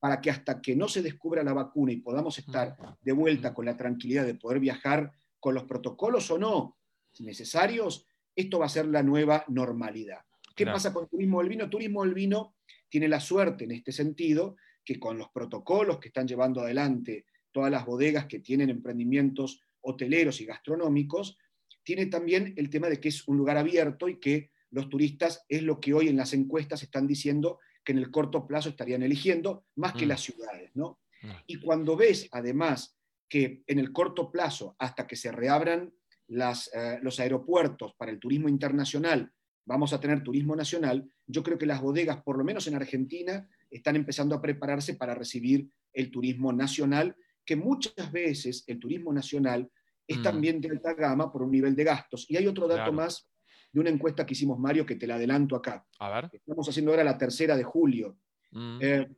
para 0.00 0.20
que 0.20 0.28
hasta 0.32 0.60
que 0.60 0.74
no 0.74 0.88
se 0.88 1.02
descubra 1.02 1.44
la 1.44 1.52
vacuna 1.52 1.92
y 1.92 1.98
podamos 1.98 2.36
estar 2.40 2.76
de 3.00 3.12
vuelta 3.12 3.54
con 3.54 3.64
la 3.64 3.76
tranquilidad 3.76 4.26
de 4.26 4.34
poder 4.34 4.58
viajar 4.58 5.12
con 5.38 5.54
los 5.54 5.64
protocolos 5.64 6.28
o 6.32 6.36
no 6.38 6.76
necesarios, 7.20 8.04
esto 8.34 8.58
va 8.58 8.66
a 8.66 8.70
ser 8.76 8.86
la 8.86 9.04
nueva 9.04 9.44
normalidad. 9.46 10.20
¿Qué 10.56 10.64
Claro. 10.64 10.76
pasa 10.76 10.92
con 10.92 11.08
turismo 11.08 11.38
del 11.40 11.48
vino? 11.48 11.70
Turismo 11.70 12.02
del 12.04 12.12
vino 12.14 12.56
tiene 12.88 13.06
la 13.08 13.20
suerte 13.20 13.64
en 13.64 13.70
este 13.70 13.92
sentido 13.92 14.56
que 14.84 14.98
con 14.98 15.16
los 15.16 15.28
protocolos 15.30 15.98
que 16.00 16.08
están 16.08 16.26
llevando 16.26 16.60
adelante 16.60 17.24
todas 17.52 17.70
las 17.70 17.86
bodegas 17.86 18.26
que 18.26 18.40
tienen 18.40 18.68
emprendimientos 18.70 19.60
hoteleros 19.80 20.40
y 20.40 20.44
gastronómicos, 20.46 21.38
tiene 21.86 22.06
también 22.06 22.52
el 22.56 22.68
tema 22.68 22.88
de 22.88 22.98
que 23.00 23.08
es 23.10 23.28
un 23.28 23.36
lugar 23.36 23.56
abierto 23.56 24.08
y 24.08 24.18
que 24.18 24.50
los 24.72 24.88
turistas 24.88 25.44
es 25.48 25.62
lo 25.62 25.78
que 25.78 25.94
hoy 25.94 26.08
en 26.08 26.16
las 26.16 26.32
encuestas 26.34 26.82
están 26.82 27.06
diciendo 27.06 27.60
que 27.84 27.92
en 27.92 27.98
el 27.98 28.10
corto 28.10 28.44
plazo 28.44 28.68
estarían 28.70 29.04
eligiendo, 29.04 29.66
más 29.76 29.92
que 29.92 30.04
Mm. 30.04 30.08
las 30.08 30.20
ciudades, 30.20 30.72
¿no? 30.74 30.98
Mm. 31.22 31.30
Y 31.46 31.60
cuando 31.60 31.96
ves, 31.96 32.28
además, 32.32 32.98
que 33.28 33.62
en 33.68 33.78
el 33.78 33.92
corto 33.92 34.32
plazo, 34.32 34.74
hasta 34.80 35.06
que 35.06 35.14
se 35.14 35.30
reabran 35.30 35.94
las, 36.26 36.68
eh, 36.74 36.98
los 37.02 37.20
aeropuertos 37.20 37.94
para 37.94 38.10
el 38.10 38.18
turismo 38.18 38.48
internacional, 38.48 39.30
vamos 39.64 39.92
a 39.92 40.00
tener 40.00 40.24
turismo 40.24 40.56
nacional, 40.56 41.08
yo 41.24 41.44
creo 41.44 41.56
que 41.56 41.66
las 41.66 41.80
bodegas, 41.80 42.20
por 42.24 42.36
lo 42.36 42.42
menos 42.42 42.66
en 42.66 42.74
Argentina, 42.74 43.48
están 43.70 43.94
empezando 43.94 44.34
a 44.34 44.42
prepararse 44.42 44.94
para 44.94 45.14
recibir 45.14 45.68
el 45.92 46.10
turismo 46.10 46.52
nacional, 46.52 47.14
que 47.44 47.54
muchas 47.54 48.10
veces 48.10 48.64
el 48.66 48.80
turismo 48.80 49.12
nacional 49.12 49.70
es 50.06 50.18
Mm. 50.18 50.22
también 50.22 50.60
de 50.60 50.68
alta 50.70 50.94
gama 50.94 51.32
por 51.32 51.42
un 51.42 51.50
nivel 51.50 51.74
de 51.74 51.84
gastos. 51.84 52.26
Y 52.30 52.36
hay 52.36 52.46
otro 52.46 52.66
dato 52.68 52.76
Claro. 52.78 52.92
más 52.92 53.28
de 53.72 53.80
una 53.80 53.90
encuesta 53.90 54.24
que 54.24 54.34
hicimos, 54.34 54.58
Mario, 54.58 54.86
que 54.86 54.96
te 54.96 55.06
la 55.06 55.16
adelanto 55.16 55.56
acá. 55.56 55.84
A 55.98 56.08
ver. 56.10 56.30
Estamos 56.32 56.68
haciendo 56.68 56.92
ahora 56.92 57.04
la 57.04 57.18
tercera 57.18 57.56
de 57.56 57.64
julio. 57.64 58.18
Mm. 58.52 58.78
Eh, 58.80 59.08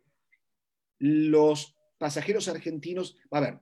los 0.98 1.76
pasajeros 1.98 2.48
argentinos, 2.48 3.16
a 3.30 3.40
ver, 3.40 3.60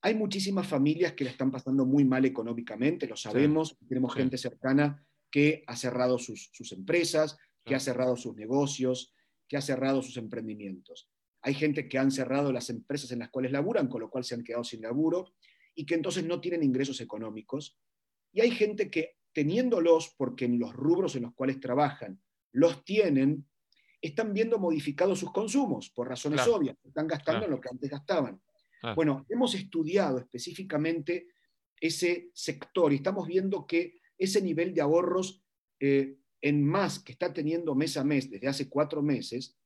hay 0.00 0.14
muchísimas 0.14 0.66
familias 0.66 1.12
que 1.14 1.24
la 1.24 1.30
están 1.30 1.50
pasando 1.50 1.84
muy 1.84 2.04
mal 2.04 2.24
económicamente, 2.24 3.06
lo 3.08 3.16
sabemos, 3.16 3.76
tenemos 3.88 4.12
sí. 4.12 4.20
gente 4.20 4.38
cercana 4.38 5.04
que 5.30 5.64
ha 5.66 5.76
cerrado 5.76 6.18
sus, 6.18 6.50
sus 6.52 6.72
empresas, 6.72 7.36
que 7.64 7.74
ha 7.74 7.80
cerrado 7.80 8.16
sus 8.16 8.34
negocios, 8.36 9.14
que 9.48 9.56
ha 9.56 9.60
cerrado 9.60 10.02
sus 10.02 10.16
emprendimientos. 10.16 11.10
hay 11.40 11.54
gente 11.54 11.88
que 11.88 11.98
han 11.98 12.10
cerrado 12.10 12.52
las 12.52 12.68
empresas 12.68 13.12
en 13.12 13.20
las 13.20 13.30
cuales 13.30 13.52
laburan, 13.52 13.86
con 13.88 14.00
lo 14.00 14.10
cual 14.10 14.24
se 14.24 14.34
han 14.34 14.42
quedado 14.42 14.64
sin 14.64 14.82
laburo 14.82 15.34
y 15.78 15.86
que 15.86 15.94
entonces 15.94 16.24
no 16.24 16.40
tienen 16.40 16.64
ingresos 16.64 17.00
económicos. 17.00 17.78
Y 18.32 18.40
hay 18.40 18.50
gente 18.50 18.90
que 18.90 19.18
teniéndolos, 19.32 20.12
porque 20.18 20.44
en 20.44 20.58
los 20.58 20.72
rubros 20.72 21.14
en 21.14 21.22
los 21.22 21.34
cuales 21.34 21.60
trabajan 21.60 22.20
los 22.50 22.84
tienen, 22.84 23.46
están 24.02 24.32
viendo 24.32 24.58
modificados 24.58 25.20
sus 25.20 25.30
consumos 25.30 25.90
por 25.90 26.08
razones 26.08 26.44
obvias, 26.48 26.76
están 26.84 27.06
gastando 27.06 27.44
en 27.44 27.52
lo 27.52 27.60
que 27.60 27.68
antes 27.70 27.88
gastaban. 27.88 28.42
Bueno, 28.96 29.24
hemos 29.28 29.54
estudiado 29.54 30.18
específicamente 30.18 31.28
ese 31.80 32.30
sector 32.34 32.92
y 32.92 32.96
estamos 32.96 33.28
viendo 33.28 33.64
que 33.64 34.00
ese 34.18 34.42
nivel 34.42 34.74
de 34.74 34.80
ahorros 34.80 35.44
eh, 35.78 36.16
en 36.40 36.64
más 36.64 36.98
que 36.98 37.12
está 37.12 37.32
teniendo 37.32 37.76
mes 37.76 37.96
a 37.96 38.02
mes 38.02 38.28
desde 38.28 38.48
hace 38.48 38.68
cuatro 38.68 39.00
meses, 39.00 39.56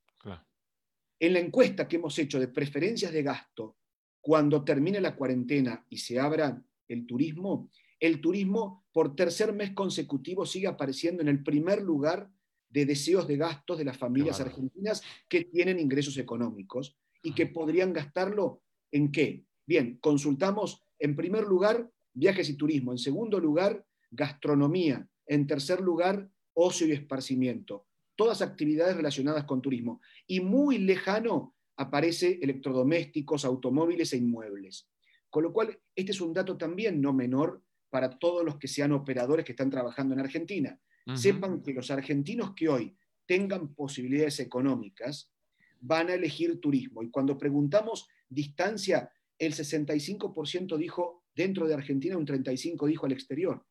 en 1.19 1.33
la 1.33 1.39
encuesta 1.39 1.87
que 1.87 1.95
hemos 1.95 2.19
hecho 2.19 2.39
de 2.39 2.49
preferencias 2.49 3.11
de 3.11 3.23
gasto, 3.23 3.77
cuando 4.23 4.63
termine 4.63 5.01
la 5.01 5.17
cuarentena 5.17 5.85
y 5.89 5.97
se 5.97 6.17
abra 6.17 6.63
el 6.87 7.05
turismo, 7.05 7.69
el 7.99 8.21
turismo 8.21 8.85
por 8.93 9.17
tercer 9.17 9.51
mes 9.51 9.71
consecutivo 9.71 10.45
sigue 10.45 10.67
apareciendo 10.67 11.21
en 11.21 11.27
el 11.27 11.43
primer 11.43 11.81
lugar 11.81 12.31
de 12.69 12.85
deseos 12.85 13.27
de 13.27 13.35
gastos 13.35 13.77
de 13.77 13.83
las 13.83 13.97
familias 13.97 14.39
argentinas 14.39 15.03
que 15.27 15.43
tienen 15.43 15.77
ingresos 15.77 16.17
económicos 16.17 16.97
y 17.21 17.33
que 17.33 17.47
podrían 17.47 17.91
gastarlo 17.91 18.63
en 18.91 19.11
qué. 19.11 19.43
Bien, 19.65 19.97
consultamos 19.97 20.81
en 20.99 21.17
primer 21.17 21.43
lugar 21.43 21.91
viajes 22.13 22.47
y 22.49 22.55
turismo, 22.55 22.93
en 22.93 22.99
segundo 22.99 23.41
lugar 23.41 23.85
gastronomía, 24.09 25.05
en 25.27 25.47
tercer 25.47 25.81
lugar 25.81 26.29
ocio 26.53 26.87
y 26.87 26.93
esparcimiento, 26.93 27.87
todas 28.15 28.41
actividades 28.41 28.95
relacionadas 28.95 29.43
con 29.43 29.61
turismo. 29.61 29.99
Y 30.27 30.39
muy 30.39 30.77
lejano 30.77 31.55
aparece 31.83 32.39
electrodomésticos, 32.41 33.45
automóviles 33.45 34.13
e 34.13 34.17
inmuebles. 34.17 34.89
Con 35.29 35.43
lo 35.43 35.53
cual, 35.53 35.79
este 35.95 36.11
es 36.11 36.21
un 36.21 36.33
dato 36.33 36.57
también 36.57 37.01
no 37.01 37.13
menor 37.13 37.63
para 37.89 38.17
todos 38.17 38.43
los 38.43 38.57
que 38.57 38.67
sean 38.67 38.91
operadores 38.91 39.45
que 39.45 39.51
están 39.51 39.69
trabajando 39.69 40.13
en 40.13 40.19
Argentina. 40.19 40.79
Sepan 41.15 41.61
que 41.61 41.73
los 41.73 41.91
argentinos 41.91 42.53
que 42.55 42.69
hoy 42.69 42.95
tengan 43.25 43.73
posibilidades 43.73 44.39
económicas 44.39 45.31
van 45.79 46.09
a 46.09 46.13
elegir 46.13 46.61
turismo. 46.61 47.03
Y 47.03 47.11
cuando 47.11 47.37
preguntamos 47.37 48.07
distancia, 48.29 49.11
el 49.37 49.53
65% 49.53 50.77
dijo 50.77 51.25
dentro 51.35 51.67
de 51.67 51.73
Argentina, 51.73 52.17
un 52.17 52.25
35% 52.25 52.87
dijo 52.87 53.05
al 53.05 53.11
exterior. 53.11 53.65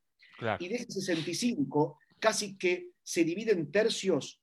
Y 0.58 0.68
de 0.68 0.74
ese 0.74 0.92
65, 0.92 1.98
casi 2.18 2.58
que 2.58 2.90
se 3.02 3.24
divide 3.24 3.52
en 3.52 3.70
tercios 3.70 4.42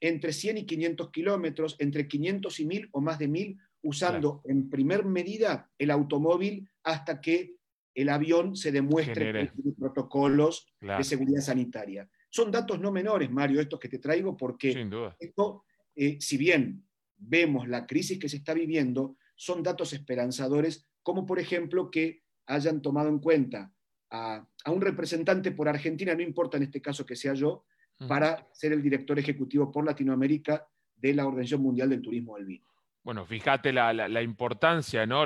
entre 0.00 0.32
100 0.32 0.58
y 0.58 0.66
500 0.66 1.10
kilómetros, 1.10 1.76
entre 1.78 2.06
500 2.06 2.60
y 2.60 2.66
1000 2.66 2.88
o 2.92 3.00
más 3.00 3.18
de 3.18 3.28
1000, 3.28 3.58
usando 3.82 4.42
en 4.44 4.68
primer 4.68 5.04
medida 5.04 5.70
el 5.78 5.90
automóvil 5.90 6.68
hasta 6.82 7.20
que 7.20 7.56
el 7.94 8.08
avión 8.10 8.56
se 8.56 8.72
demuestre 8.72 9.32
que 9.32 9.52
tiene 9.54 9.76
protocolos 9.78 10.66
de 10.80 11.02
seguridad 11.02 11.40
sanitaria. 11.40 12.08
Son 12.28 12.50
datos 12.50 12.78
no 12.78 12.92
menores, 12.92 13.30
Mario, 13.30 13.60
estos 13.60 13.80
que 13.80 13.88
te 13.88 13.98
traigo, 13.98 14.36
porque 14.36 14.86
esto, 15.18 15.64
eh, 15.94 16.18
si 16.20 16.36
bien 16.36 16.84
vemos 17.16 17.66
la 17.66 17.86
crisis 17.86 18.18
que 18.18 18.28
se 18.28 18.36
está 18.36 18.52
viviendo, 18.52 19.16
son 19.34 19.62
datos 19.62 19.94
esperanzadores, 19.94 20.86
como 21.02 21.24
por 21.24 21.38
ejemplo 21.38 21.90
que 21.90 22.22
hayan 22.46 22.82
tomado 22.82 23.08
en 23.08 23.18
cuenta 23.18 23.72
a, 24.10 24.46
un 24.66 24.80
representante 24.80 25.52
por 25.52 25.68
Argentina, 25.68 26.14
no 26.14 26.22
importa 26.22 26.56
en 26.56 26.64
este 26.64 26.82
caso 26.82 27.06
que 27.06 27.16
sea 27.16 27.34
yo, 27.34 27.64
para 28.08 28.46
ser 28.52 28.72
el 28.72 28.82
director 28.82 29.18
ejecutivo 29.18 29.70
por 29.72 29.84
Latinoamérica 29.84 30.66
de 30.96 31.14
la 31.14 31.26
Organización 31.26 31.62
Mundial 31.62 31.90
del 31.90 32.02
Turismo 32.02 32.36
del 32.36 32.46
Vino. 32.46 32.66
Bueno, 33.06 33.24
fíjate 33.24 33.72
la, 33.72 34.20
importancia, 34.20 35.06
¿no? 35.06 35.22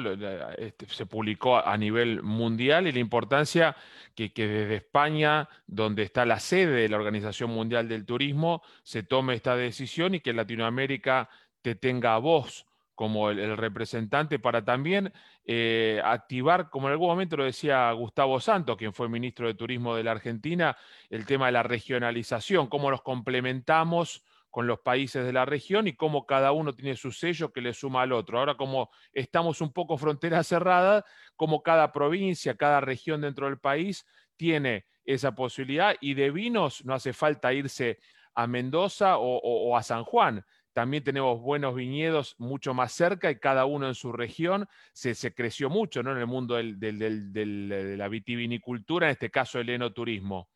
Este, 0.58 0.84
se 0.84 1.06
publicó 1.06 1.56
a 1.56 1.78
nivel 1.78 2.22
mundial 2.22 2.86
y 2.86 2.92
la 2.92 2.98
importancia 2.98 3.74
que, 4.14 4.30
desde 4.34 4.74
España, 4.74 5.48
donde 5.66 6.02
está 6.02 6.26
la 6.26 6.40
sede 6.40 6.82
de 6.82 6.88
la 6.90 6.98
Organización 6.98 7.50
Mundial 7.50 7.88
del 7.88 8.04
Turismo, 8.04 8.62
se 8.82 9.02
tome 9.02 9.32
esta 9.32 9.56
decisión 9.56 10.14
y 10.14 10.20
que 10.20 10.34
Latinoamérica 10.34 11.30
te 11.62 11.74
tenga 11.74 12.18
voz 12.18 12.66
como 13.00 13.30
el, 13.30 13.57
representante 13.57 14.38
para 14.38 14.62
también 14.62 15.11
eh, 15.47 16.02
activar, 16.04 16.69
como 16.69 16.87
en 16.87 16.92
algún 16.92 17.09
momento 17.09 17.38
lo 17.38 17.45
decía 17.45 17.90
Gustavo 17.92 18.38
Santos, 18.40 18.76
quien 18.76 18.92
fue 18.92 19.09
ministro 19.09 19.47
de 19.47 19.54
Turismo 19.54 19.97
de 19.97 20.04
la 20.04 20.11
Argentina, 20.11 20.76
el 21.09 21.25
tema 21.25 21.47
de 21.47 21.52
la 21.52 21.62
regionalización, 21.62 22.66
cómo 22.66 22.90
los 22.90 23.00
complementamos 23.00 24.23
con 24.50 24.66
los 24.66 24.80
países 24.80 25.25
de 25.25 25.33
la 25.33 25.47
región 25.47 25.88
y 25.88 25.95
cómo 25.95 26.26
cada 26.26 26.52
uno 26.52 26.75
tiene 26.75 26.95
su 26.95 27.11
sello 27.11 27.54
que 27.54 27.62
le 27.62 27.73
suma 27.73 28.02
al 28.02 28.12
otro. 28.12 28.38
Ahora 28.38 28.59
como 28.59 28.90
estamos 29.14 29.62
un 29.62 29.73
poco 29.73 29.97
frontera 29.97 30.42
cerrada, 30.42 31.07
como 31.37 31.62
cada 31.62 31.92
provincia, 31.92 32.59
cada 32.59 32.83
región 32.83 33.23
dentro 33.23 33.47
del 33.47 33.59
país 33.59 34.07
tiene 34.37 34.85
esa 35.07 35.35
posibilidad 35.35 35.97
y 36.02 36.12
de 36.12 36.30
vinos 36.30 36.85
no 36.85 36.92
hace 36.92 37.14
falta 37.14 37.54
irse 37.54 37.99
a 38.35 38.47
Mendoza 38.47 39.16
o 39.16 39.75
a 39.75 39.83
San 39.83 40.04
Juan 40.04 40.45
también 40.72 41.02
tenemos 41.02 41.40
buenos 41.40 41.74
viñedos 41.74 42.36
mucho 42.38 42.74
más 42.74 42.92
cerca 42.92 43.30
y 43.30 43.38
cada 43.38 43.64
uno 43.64 43.88
en 43.88 43.94
su 43.94 44.12
región. 44.12 44.66
Se, 44.92 45.14
creció 45.34 45.68
mucho 45.68 46.02
¿no? 46.02 46.12
en 46.12 46.18
el 46.18 46.26
mundo 46.26 46.56
de 46.56 47.96
la 47.96 48.08
vitivinicultura, 48.08 49.06
en 49.06 49.12
este 49.12 49.30
caso 49.30 49.58
el 49.58 49.70
enoturismo. 49.70 50.48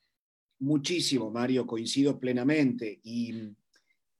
Muchísimo, 0.60 1.30
Mario, 1.30 1.66
coincido 1.66 2.18
plenamente. 2.18 3.00
Y, 3.02 3.54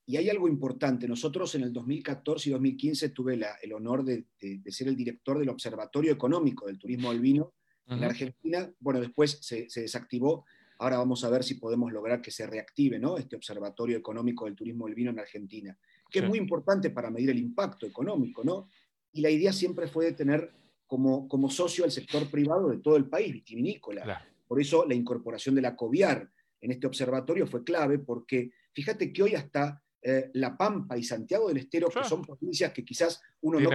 hay 0.09 0.29
algo 0.29 0.49
importante. 0.49 1.09
Nosotros 1.09 1.55
en 1.55 1.63
el 1.63 1.73
2014 1.73 2.51
y 2.51 2.53
2015 2.53 3.09
tuve 3.11 3.41
el 3.63 3.73
honor 3.73 4.05
de, 4.05 4.27
ser 4.67 4.89
el 4.89 4.97
director 4.97 5.39
del 5.39 5.49
Observatorio 5.49 6.13
Económico 6.13 6.67
del 6.67 6.79
Turismo 6.79 7.11
del 7.11 7.21
Vino 7.21 7.55
en 7.87 8.05
Argentina. 8.05 8.71
Bueno, 8.81 9.01
después 9.01 9.39
se, 9.41 9.71
se 9.71 9.81
desactivó 9.83 10.45
Ahora 10.85 10.99
vamos 10.99 11.25
a 11.25 11.31
ver 11.31 11.43
si 11.43 11.55
podemos 11.55 11.91
lograr 11.91 12.21
que 12.21 12.31
se 12.31 12.47
reactive 12.47 12.99
¿no? 12.99 13.17
este 13.17 13.37
Observatorio 13.37 13.97
Económico 13.97 14.45
del 14.45 14.55
Turismo 14.55 14.85
del 14.85 14.95
Vino 14.95 15.11
en 15.13 15.19
Argentina, 15.19 15.75
que 16.11 16.19
es 16.19 16.29
muy 16.29 16.37
importante 16.37 16.91
para 16.91 17.11
medir 17.11 17.31
el 17.31 17.39
impacto 17.39 17.87
económico. 17.87 18.45
¿no? 18.45 18.69
Y 19.11 19.23
la 19.23 19.31
idea 19.31 19.51
siempre 19.51 19.89
fue 19.89 20.05
de 20.05 20.13
tener 20.13 20.53
como, 20.87 21.27
como 21.27 21.49
socio 21.49 21.85
al 21.85 21.91
sector 21.91 22.31
privado 22.31 22.69
de 22.69 22.81
todo 22.81 22.97
el 22.97 23.09
país, 23.09 23.33
vitivinícola. 23.33 24.29
Por 24.47 24.61
eso 24.61 24.85
la 24.87 24.93
incorporación 24.93 25.55
de 25.55 25.63
la 25.63 25.75
COVIAR 25.75 26.31
en 26.61 26.71
este 26.71 26.87
observatorio 26.87 27.47
fue 27.47 27.65
clave, 27.65 27.99
porque 28.01 28.51
fíjate 28.75 29.11
que 29.11 29.23
hoy 29.23 29.35
hasta 29.35 29.83
eh, 30.03 30.31
La 30.35 30.55
Pampa 30.55 30.99
y 30.99 31.03
Santiago 31.03 31.49
del 31.49 31.57
Estero, 31.57 31.89
que 31.89 32.05
son 32.05 32.21
provincias 32.21 32.75
que 32.75 32.85
quizás 32.85 33.23
uno 33.41 33.59
no 33.59 33.71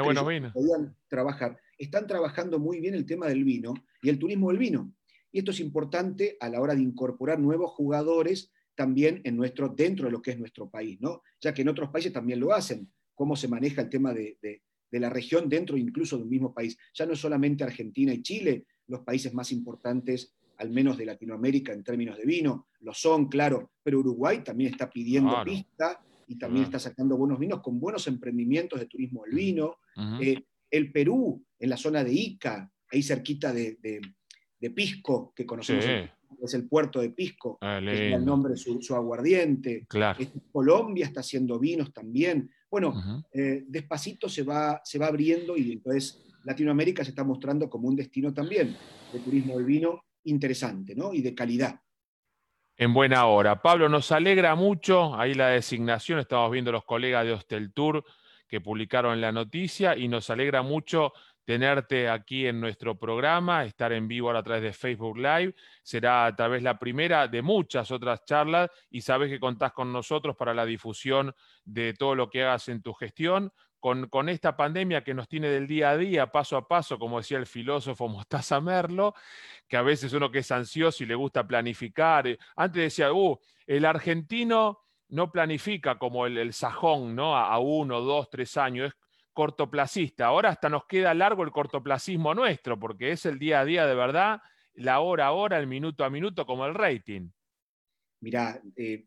podían 0.53 0.95
trabajar, 1.07 1.59
están 1.75 2.05
trabajando 2.05 2.59
muy 2.59 2.79
bien 2.79 2.93
el 2.93 3.07
tema 3.07 3.25
del 3.25 3.43
vino 3.43 3.73
y 4.03 4.09
el 4.09 4.19
turismo 4.19 4.49
del 4.49 4.59
vino. 4.59 4.93
Y 5.31 5.39
esto 5.39 5.51
es 5.51 5.59
importante 5.59 6.38
a 6.39 6.50
la 6.50 6.62
hora 6.62 6.75
de 6.75 6.81
incorporar 6.81 7.39
nuevos 7.39 7.71
jugadores 7.71 8.51
también 8.75 9.21
en 9.25 9.36
nuestro, 9.36 9.69
dentro 9.69 10.05
de 10.05 10.12
lo 10.12 10.21
que 10.21 10.31
es 10.31 10.39
nuestro 10.39 10.69
país, 10.69 11.01
¿no? 11.01 11.21
ya 11.41 11.53
que 11.53 11.63
en 11.63 11.69
otros 11.69 11.89
países 11.89 12.13
también 12.13 12.39
lo 12.39 12.53
hacen, 12.53 12.89
cómo 13.13 13.36
se 13.36 13.50
maneja 13.50 13.81
el 13.81 13.89
tema 13.89 14.13
de, 14.13 14.38
la 14.91 15.09
región 15.09 15.50
dentro 15.50 15.77
incluso 15.77 16.17
de 16.17 16.24
un 16.24 16.29
mismo 16.29 16.53
país. 16.53 16.77
Ya 16.93 17.05
no 17.05 17.13
es 17.13 17.19
solamente 17.19 17.63
Argentina 17.63 18.13
y 18.13 18.21
Chile 18.21 18.65
los 18.88 19.01
países 19.01 19.33
más 19.33 19.51
importantes, 19.51 20.33
al 20.57 20.69
menos 20.69 20.98
de 20.98 21.05
Latinoamérica 21.05 21.74
en 21.74 21.83
términos 21.83 22.17
de 22.17 22.25
vino, 22.25 22.67
lo 22.79 22.93
son, 22.93 23.27
claro, 23.27 23.71
pero 23.83 24.00
Uruguay 24.00 24.43
también 24.43 24.71
está 24.71 24.89
pidiendo 24.89 25.43
pista 25.43 26.01
y 26.27 26.38
también 26.38 26.63
está 26.63 26.79
sacando 26.79 27.17
buenos 27.17 27.38
vinos 27.38 27.62
con 27.62 27.79
buenos 27.79 28.07
emprendimientos 28.07 28.79
de 28.79 28.86
turismo 28.86 29.24
del 29.25 29.36
vino. 29.36 29.75
Eh, 30.21 30.41
el 30.71 30.91
Perú, 30.91 31.45
en 31.59 31.69
la 31.69 31.75
zona 31.75 32.03
de 32.03 32.13
Ica, 32.13 32.71
ahí 32.91 33.03
cerquita 33.03 33.51
de, 33.51 33.77
de 33.81 34.00
Pisco, 34.69 35.33
que 35.35 35.45
conocemos, 35.45 35.85
es 35.85 36.53
el 36.53 36.67
puerto 36.67 36.99
de 36.99 37.09
Pisco, 37.09 37.57
ah, 37.61 37.79
que 37.81 38.09
es 38.09 38.13
el 38.13 38.25
nombre 38.25 38.53
de 38.53 38.57
su, 38.57 38.95
aguardiente. 38.95 39.87
Este, 40.17 40.39
Colombia 40.51 41.05
está 41.05 41.21
haciendo 41.21 41.59
vinos 41.59 41.93
también. 41.93 42.51
Bueno, 42.69 43.25
eh, 43.33 43.63
despacito 43.67 44.29
se 44.29 44.43
va, 44.43 44.81
se 44.83 44.99
va 44.99 45.07
abriendo 45.07 45.57
y 45.57 45.71
entonces 45.71 46.23
Latinoamérica 46.43 47.03
se 47.03 47.11
está 47.11 47.23
mostrando 47.23 47.69
como 47.69 47.87
un 47.87 47.95
destino 47.95 48.33
también 48.33 48.75
de 49.11 49.19
turismo 49.19 49.57
del 49.57 49.65
vino 49.65 50.03
interesante 50.23 50.95
¿no? 50.95 51.13
y 51.13 51.21
de 51.21 51.33
calidad. 51.33 51.79
En 52.77 52.93
buena 52.93 53.25
hora. 53.25 53.61
Pablo, 53.61 53.89
nos 53.89 54.11
alegra 54.11 54.55
mucho 54.55 55.15
ahí 55.15 55.33
la 55.33 55.49
designación, 55.49 56.19
estamos 56.19 56.49
viendo 56.51 56.71
los 56.71 56.85
colegas 56.85 57.25
de 57.25 57.33
Hostel 57.33 57.73
Tour 57.73 58.05
que 58.47 58.61
publicaron 58.61 59.21
la 59.21 59.31
noticia 59.31 59.95
y 59.95 60.07
nos 60.07 60.29
alegra 60.29 60.63
mucho 60.63 61.13
tenerte 61.50 62.08
aquí 62.08 62.46
en 62.46 62.62
nuestro 62.62 63.00
programa, 63.00 63.65
estar 63.65 63.91
en 63.91 64.08
vivo 64.08 64.27
ahora 64.27 64.41
a 64.41 64.44
través 64.44 64.62
de 64.62 64.72
Facebook 64.72 65.18
Live. 65.18 65.56
Será 65.82 66.27
a 66.27 66.36
través 66.36 66.62
la 66.62 66.77
primera 66.77 67.27
de 67.27 67.41
muchas 67.41 67.89
otras 67.89 68.24
charlas 68.24 68.70
y 68.91 69.01
sabes 69.01 69.32
que 69.32 69.39
contás 69.39 69.72
con 69.72 69.91
nosotros 69.91 70.36
para 70.36 70.53
la 70.53 70.63
difusión 70.63 71.34
de 71.65 71.96
todo 71.96 72.13
lo 72.13 72.29
que 72.29 72.44
hagas 72.44 72.70
en 72.70 72.84
tu 72.84 72.94
gestión. 72.94 73.51
Con, 73.79 74.10
con, 74.10 74.29
esta 74.29 74.56
pandemia 74.56 75.03
que 75.03 75.15
nos 75.15 75.27
tiene 75.27 75.50
del 75.50 75.65
día 75.65 75.89
a 75.89 75.98
día, 75.98 76.32
paso 76.32 76.56
a 76.56 76.68
paso, 76.68 77.00
como 77.00 77.18
decía 77.18 77.39
el 77.39 77.48
filósofo 77.48 78.08
Mostaza 78.10 78.62
Merlo, 78.62 79.15
que 79.68 79.77
a 79.77 79.82
veces 79.82 80.13
uno 80.13 80.29
que 80.29 80.39
es 80.39 80.51
ansioso 80.51 81.03
y 81.03 81.08
le 81.08 81.15
gusta 81.15 81.48
planificar. 81.48 82.27
Eh, 82.27 82.38
antes 82.58 82.84
decía, 82.84 83.12
uh, 83.12 83.39
el 83.65 83.86
argentino 83.86 84.82
no 85.08 85.32
planifica 85.32 85.98
como 85.98 86.27
el, 86.27 86.53
sajón, 86.53 87.15
¿no? 87.15 87.36
A 87.36 87.58
uno, 87.58 88.01
dos, 88.01 88.29
tres 88.29 88.56
años 88.56 88.94
cortoplacista. 89.33 90.27
Ahora 90.27 90.50
hasta 90.50 90.69
nos 90.69 90.86
queda 90.86 91.13
largo 91.13 91.43
el 91.43 91.51
cortoplacismo 91.51 92.33
nuestro, 92.33 92.79
porque 92.79 93.12
es 93.12 93.25
el 93.25 93.39
día 93.39 93.62
a 93.62 93.65
día 93.65 93.86
de 93.86 93.95
verdad, 93.95 94.41
la 94.74 95.00
hora 95.00 95.27
a 95.27 95.31
hora, 95.31 95.59
el 95.59 95.67
minuto 95.67 96.03
a 96.03 96.09
minuto, 96.09 96.45
como 96.45 96.65
el 96.65 96.74
rating. 96.74 97.29
Mirá, 98.21 98.62
eh, 98.75 99.05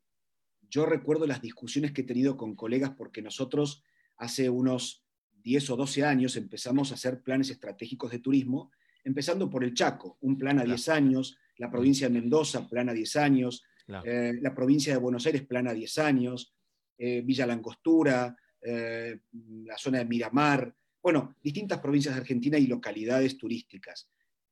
yo 0.69 0.87
recuerdo 0.87 1.27
las 1.27 1.43
discusiones 1.43 1.93
que 1.93 2.01
he 2.01 2.05
tenido 2.05 2.37
con 2.37 2.55
colegas 2.55 2.91
porque 2.91 3.21
nosotros 3.21 3.85
hace 4.17 4.49
unos 4.49 5.05
10 5.43 5.71
o 5.71 5.77
12 5.77 6.05
años 6.05 6.37
empezamos 6.37 6.91
a 6.91 6.95
hacer 6.95 7.23
planes 7.23 7.51
estratégicos 7.51 8.11
de 8.11 8.21
turismo, 8.21 8.71
empezando 9.05 9.51
por 9.51 9.65
el 9.65 9.75
Chaco, 9.75 10.17
un 10.21 10.39
plan 10.39 10.59
a 10.61 10.65
10 10.65 10.89
años, 10.89 11.37
la 11.57 11.71
provincia 11.71 12.09
de 12.09 12.15
Mendoza, 12.15 12.69
plan 12.69 12.89
a 12.89 12.93
10 12.93 13.17
años, 13.17 13.65
eh, 14.05 14.33
la 14.41 14.55
provincia 14.55 14.93
de 14.93 14.99
Buenos 14.99 15.27
Aires, 15.27 15.43
plan 15.43 15.69
a 15.69 15.75
10 15.75 15.99
años, 15.99 16.55
eh, 16.97 17.21
Villa 17.25 17.47
Langostura, 17.47 18.37
eh, 18.63 19.21
la 19.65 19.77
zona 19.77 19.99
de 19.99 20.05
Miramar, 20.05 20.75
bueno, 21.03 21.37
distintas 21.43 21.81
provincias 21.81 22.15
de 22.15 22.21
Argentina 22.21 22.59
y 22.59 22.67
localidades 22.67 23.37
turísticas. 23.37 24.09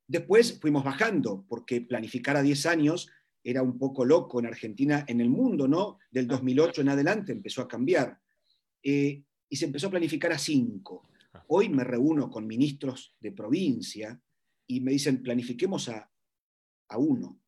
Después 0.06 0.58
fuimos 0.60 0.82
bajando, 0.82 1.44
porque 1.48 1.80
planificar 1.80 2.36
a 2.36 2.42
10 2.42 2.66
años 2.66 3.08
era 3.42 3.62
un 3.62 3.78
poco 3.78 4.04
loco 4.04 4.40
en 4.40 4.46
Argentina, 4.46 5.04
en 5.06 5.20
el 5.20 5.30
mundo, 5.30 5.68
¿no? 5.68 5.98
Del 6.10 6.26
2008 6.26 6.80
en 6.80 6.88
adelante 6.88 7.32
empezó 7.32 7.62
a 7.62 7.68
cambiar. 7.68 8.20
y 8.82 9.24
se 9.56 9.64
empezó 9.64 9.88
a 9.88 9.90
planificar 9.90 10.32
a 10.32 10.38
5. 10.38 11.08
Hoy 11.48 11.68
me 11.68 11.84
reúno 11.84 12.30
con 12.30 12.46
ministros 12.46 13.14
de 13.20 13.32
provincia 13.32 14.20
y 14.66 14.80
me 14.80 14.92
dicen, 14.92 15.22
planifiquemos 15.22 15.88
a, 15.88 16.10
a 16.88 16.98
uno, 16.98 17.40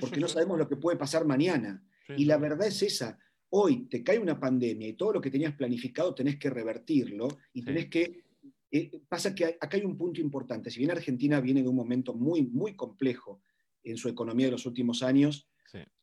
porque 0.00 0.20
no 0.20 0.28
sabemos 0.28 0.58
lo 0.58 0.68
que 0.68 0.76
puede 0.76 0.96
pasar 0.96 1.24
mañana. 1.24 1.82
y 2.16 2.24
la 2.24 2.36
verdad 2.36 2.66
es 2.68 2.82
esa, 2.82 3.18
hoy 3.56 3.86
te 3.86 4.02
cae 4.02 4.18
una 4.18 4.38
pandemia 4.38 4.88
y 4.88 4.94
todo 4.94 5.12
lo 5.12 5.20
que 5.20 5.30
tenías 5.30 5.54
planificado 5.54 6.12
tenés 6.12 6.38
que 6.38 6.50
revertirlo 6.50 7.28
y 7.52 7.62
tenés 7.62 7.86
que... 7.86 8.24
Eh, 8.70 9.00
pasa 9.08 9.32
que 9.32 9.44
acá 9.44 9.76
hay 9.76 9.84
un 9.84 9.96
punto 9.96 10.20
importante, 10.20 10.70
si 10.70 10.80
bien 10.80 10.90
Argentina 10.90 11.40
viene 11.40 11.62
de 11.62 11.68
un 11.68 11.76
momento 11.76 12.14
muy, 12.14 12.42
muy 12.42 12.74
complejo 12.74 13.40
en 13.84 13.96
su 13.96 14.08
economía 14.08 14.46
de 14.46 14.52
los 14.52 14.66
últimos 14.66 15.04
años, 15.04 15.46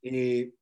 eh, 0.01 0.53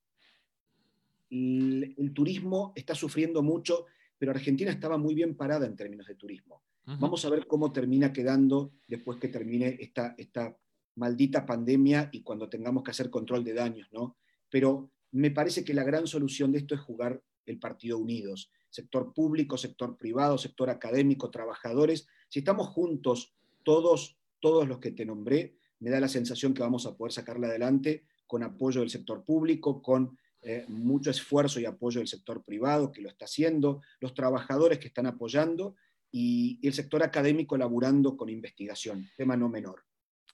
el, 1.29 2.11
turismo 2.11 2.73
está 2.75 2.95
sufriendo 2.95 3.43
mucho, 3.43 3.85
pero 4.17 4.31
Argentina 4.31 4.71
estaba 4.71 4.97
muy 4.97 5.13
bien 5.13 5.35
parada 5.35 5.67
en 5.67 5.75
términos 5.75 6.07
de 6.07 6.15
turismo. 6.15 6.63
Vamos 6.85 7.23
a 7.23 7.29
ver 7.29 7.45
cómo 7.45 7.71
termina 7.71 8.11
quedando 8.11 8.71
después 8.87 9.19
que 9.19 9.27
termine 9.27 9.77
esta, 9.79 10.15
esta 10.17 10.57
maldita 10.95 11.45
pandemia 11.45 12.09
y 12.11 12.23
cuando 12.23 12.49
tengamos 12.49 12.81
que 12.81 12.89
hacer 12.89 13.11
control 13.11 13.43
de 13.43 13.53
daños, 13.53 13.87
¿no? 13.91 14.17
Pero 14.49 14.89
me 15.11 15.31
parece 15.31 15.63
que 15.63 15.73
la 15.73 15.83
gran 15.83 16.07
solución 16.07 16.51
de 16.51 16.59
esto 16.59 16.75
es 16.75 16.81
jugar 16.81 17.21
el 17.45 17.59
partido 17.59 17.97
unidos. 17.97 18.51
Sector 18.69 19.13
público, 19.13 19.57
sector 19.57 19.97
privado, 19.97 20.37
sector 20.37 20.69
académico, 20.69 21.31
trabajadores. 21.31 22.07
Si 22.29 22.39
estamos 22.39 22.67
juntos, 22.67 23.33
todos, 23.63 24.17
todos 24.39 24.67
los 24.67 24.79
que 24.79 24.91
te 24.91 25.05
nombré, 25.05 25.55
me 25.79 25.89
da 25.89 25.99
la 25.99 26.07
sensación 26.07 26.53
que 26.53 26.61
vamos 26.61 26.85
a 26.85 26.95
poder 26.95 27.11
sacarla 27.11 27.47
adelante 27.47 28.05
con 28.27 28.43
apoyo 28.43 28.81
del 28.81 28.89
sector 28.89 29.23
público, 29.23 29.81
con 29.81 30.17
eh, 30.41 30.65
mucho 30.67 31.09
esfuerzo 31.09 31.59
y 31.59 31.65
apoyo 31.65 31.99
del 31.99 32.07
sector 32.07 32.43
privado 32.43 32.91
que 32.91 33.01
lo 33.01 33.09
está 33.09 33.25
haciendo, 33.25 33.81
los 33.99 34.13
trabajadores 34.13 34.79
que 34.79 34.87
están 34.87 35.07
apoyando 35.07 35.75
y, 36.11 36.59
el 36.65 36.73
sector 36.73 37.03
académico 37.03 37.55
elaborando 37.55 38.15
con 38.15 38.29
investigación, 38.29 39.09
tema 39.17 39.35
no 39.35 39.49
menor. 39.49 39.83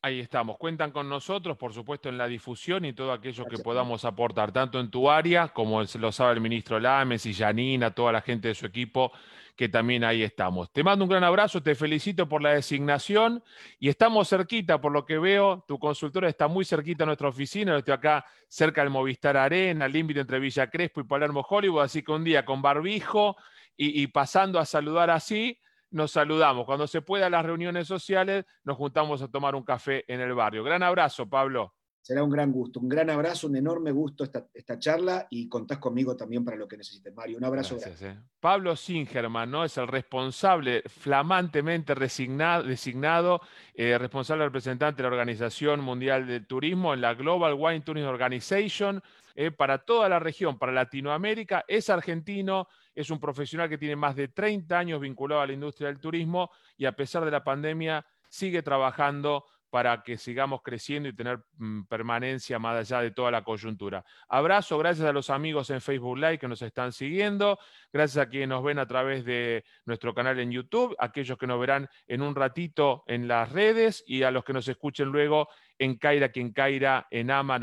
Ahí 0.06 0.20
estamos. 0.20 0.60
Cuentan 0.60 0.92
con 0.92 1.10
nosotros, 1.10 1.58
por 1.58 1.74
supuesto, 1.74 2.10
en 2.10 2.20
la 2.20 2.28
difusión 2.28 2.86
y 2.86 2.94
todo 2.94 3.12
aquello 3.12 3.44
que 3.46 3.58
podamos 3.58 4.06
aportar, 4.06 4.52
tanto 4.52 4.80
en 4.80 4.92
tu 4.92 5.10
área, 5.10 5.48
como 5.48 5.82
lo 5.82 6.12
sabe 6.12 6.34
el 6.34 6.42
ministro 6.42 6.80
Lames 6.80 7.26
y 7.26 7.34
Janina, 7.34 7.90
toda 7.90 8.12
la 8.12 8.22
gente 8.22 8.50
de 8.50 8.54
su 8.54 8.68
equipo, 8.68 9.12
que 9.56 9.68
también 9.68 10.04
ahí 10.04 10.22
estamos. 10.22 10.72
Te 10.72 10.84
mando 10.84 11.06
un 11.06 11.10
gran 11.10 11.24
abrazo, 11.24 11.64
te 11.64 11.74
felicito 11.74 12.30
por 12.30 12.44
la 12.44 12.52
designación 12.52 13.44
y 13.80 13.90
estamos 13.90 14.30
cerquita, 14.30 14.80
por 14.80 14.92
lo 14.92 15.08
que 15.08 15.18
veo, 15.18 15.66
tu 15.68 15.80
consultora 15.80 16.30
está 16.30 16.48
muy 16.48 16.66
cerquita 16.66 17.04
a 17.04 17.08
nuestra 17.08 17.30
oficina, 17.30 17.72
yo 17.72 17.80
estoy 17.80 17.96
acá 17.96 18.28
cerca 18.48 18.82
del 18.82 18.92
Movistar 18.92 19.36
Arena, 19.36 19.88
límite 19.88 20.20
entre 20.20 20.38
Villa 20.38 20.70
Crespo 20.70 21.02
y 21.02 21.06
Palermo 21.06 21.44
Hollywood, 21.50 21.82
así 21.82 22.04
que 22.04 22.12
un 22.12 22.24
día 22.24 22.46
con 22.46 22.62
barbijo 22.62 23.38
y 23.76 24.06
pasando 24.06 24.60
a 24.60 24.66
saludar 24.66 25.10
así, 25.10 25.60
nos 25.96 26.12
saludamos. 26.12 26.66
Cuando 26.66 26.88
se 26.88 27.02
pueda 27.02 27.30
las 27.30 27.46
reuniones 27.46 27.88
sociales, 27.88 28.46
nos 28.66 28.76
juntamos 28.76 29.22
a 29.22 29.30
tomar 29.30 29.56
un 29.56 29.64
café 29.64 30.04
en 30.12 30.20
el 30.20 30.34
barrio. 30.34 30.62
Gran 30.62 30.84
abrazo, 30.84 31.28
Pablo. 31.28 31.74
Será 32.02 32.22
un 32.22 32.30
gran 32.30 32.52
gusto, 32.52 32.82
un 32.82 32.90
gran 32.90 33.10
abrazo, 33.10 33.48
un 33.48 33.56
enorme 33.56 33.92
gusto 33.92 34.26
esta, 34.26 34.46
esta 34.54 34.78
charla 34.78 35.26
y 35.30 35.48
contás 35.48 35.80
conmigo 35.80 36.16
también 36.16 36.44
para 36.44 36.58
lo 36.58 36.68
que 36.68 36.78
necesites, 36.78 37.16
Mario. 37.16 37.38
Un 37.38 37.46
abrazo 37.46 37.78
eh. 37.84 38.16
Pablo 38.40 38.76
Singerman, 38.76 39.50
¿no? 39.50 39.64
Es 39.64 39.78
el 39.78 39.88
responsable, 39.88 40.84
flamantemente 40.86 41.96
designado, 41.96 43.42
eh, 43.74 43.98
responsable 43.98 44.44
representante 44.44 44.98
de 44.98 45.04
la 45.10 45.16
Organización 45.16 45.80
Mundial 45.80 46.28
del 46.28 46.46
Turismo 46.46 46.94
en 46.94 47.02
la 47.02 47.16
Global 47.16 47.56
Wine 47.58 47.82
Tourism 47.82 48.08
Organization 48.08 49.02
eh, 49.36 49.52
para 49.52 49.80
toda 49.80 50.10
la 50.10 50.20
región, 50.20 50.58
para 50.58 50.72
Latinoamérica. 50.72 51.66
Es 51.68 51.90
argentino, 51.90 52.68
es 52.94 53.10
un 53.10 53.20
profesional 53.20 53.70
que 53.70 53.78
tiene 53.78 53.96
más 53.96 54.16
de 54.16 54.30
30 54.30 54.80
años 54.80 55.02
vinculado 55.02 55.42
a 55.42 55.48
la 55.48 55.54
industria 55.54 55.90
del 55.90 56.00
turismo 56.00 56.50
y 56.78 56.86
a 56.86 56.94
pesar 56.94 57.26
de 57.26 57.32
la 57.32 57.44
pandemia 57.44 58.06
sigue 58.30 58.64
trabajando 58.64 59.46
para 59.76 60.04
que 60.04 60.18
sigamos 60.18 60.62
creciendo 60.62 61.10
y 61.10 61.14
tener 61.14 61.44
mm, 61.58 61.84
permanencia 61.84 62.58
más 62.60 62.78
allá 62.78 63.02
de 63.02 63.12
toda 63.12 63.30
la 63.30 63.44
coyuntura. 63.44 64.06
Abrazo, 64.30 64.78
gracias 64.78 65.06
a 65.06 65.12
los 65.12 65.30
amigos 65.30 65.70
en 65.70 65.82
Facebook 65.82 66.18
Live 66.18 66.40
que 66.40 66.48
nos 66.48 66.62
están 66.62 66.94
siguiendo, 66.94 67.60
gracias 67.92 68.26
a 68.26 68.30
quienes 68.30 68.48
nos 68.48 68.64
ven 68.64 68.80
a 68.80 68.88
través 68.88 69.26
de 69.26 69.66
nuestro 69.84 70.14
canal 70.14 70.40
en 70.40 70.50
YouTube, 70.50 70.96
aquellos 70.98 71.38
que 71.38 71.46
nos 71.46 71.60
verán 71.60 71.90
en 72.08 72.22
un 72.22 72.36
ratito 72.36 73.04
en 73.06 73.28
las 73.28 73.52
redes 73.52 74.02
y 74.08 74.24
a 74.24 74.32
los 74.32 74.46
que 74.46 74.54
nos 74.54 74.66
escuchen 74.70 75.10
luego 75.10 75.50
en 75.78 75.98
Caira 75.98 76.30
quien 76.30 76.54
Caira 76.54 77.08
en 77.12 77.30
AMA 77.30 77.60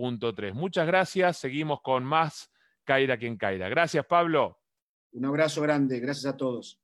92.3. 0.00 0.54
Muchas 0.54 0.86
gracias, 0.86 1.36
seguimos 1.36 1.80
con 1.82 2.04
más 2.04 2.50
Caira 2.84 3.18
quien 3.18 3.36
Caira. 3.36 3.68
Gracias, 3.68 4.04
Pablo. 4.06 4.58
Un 5.12 5.24
abrazo 5.24 5.62
grande, 5.62 6.00
gracias 6.00 6.32
a 6.32 6.36
todos. 6.36 6.80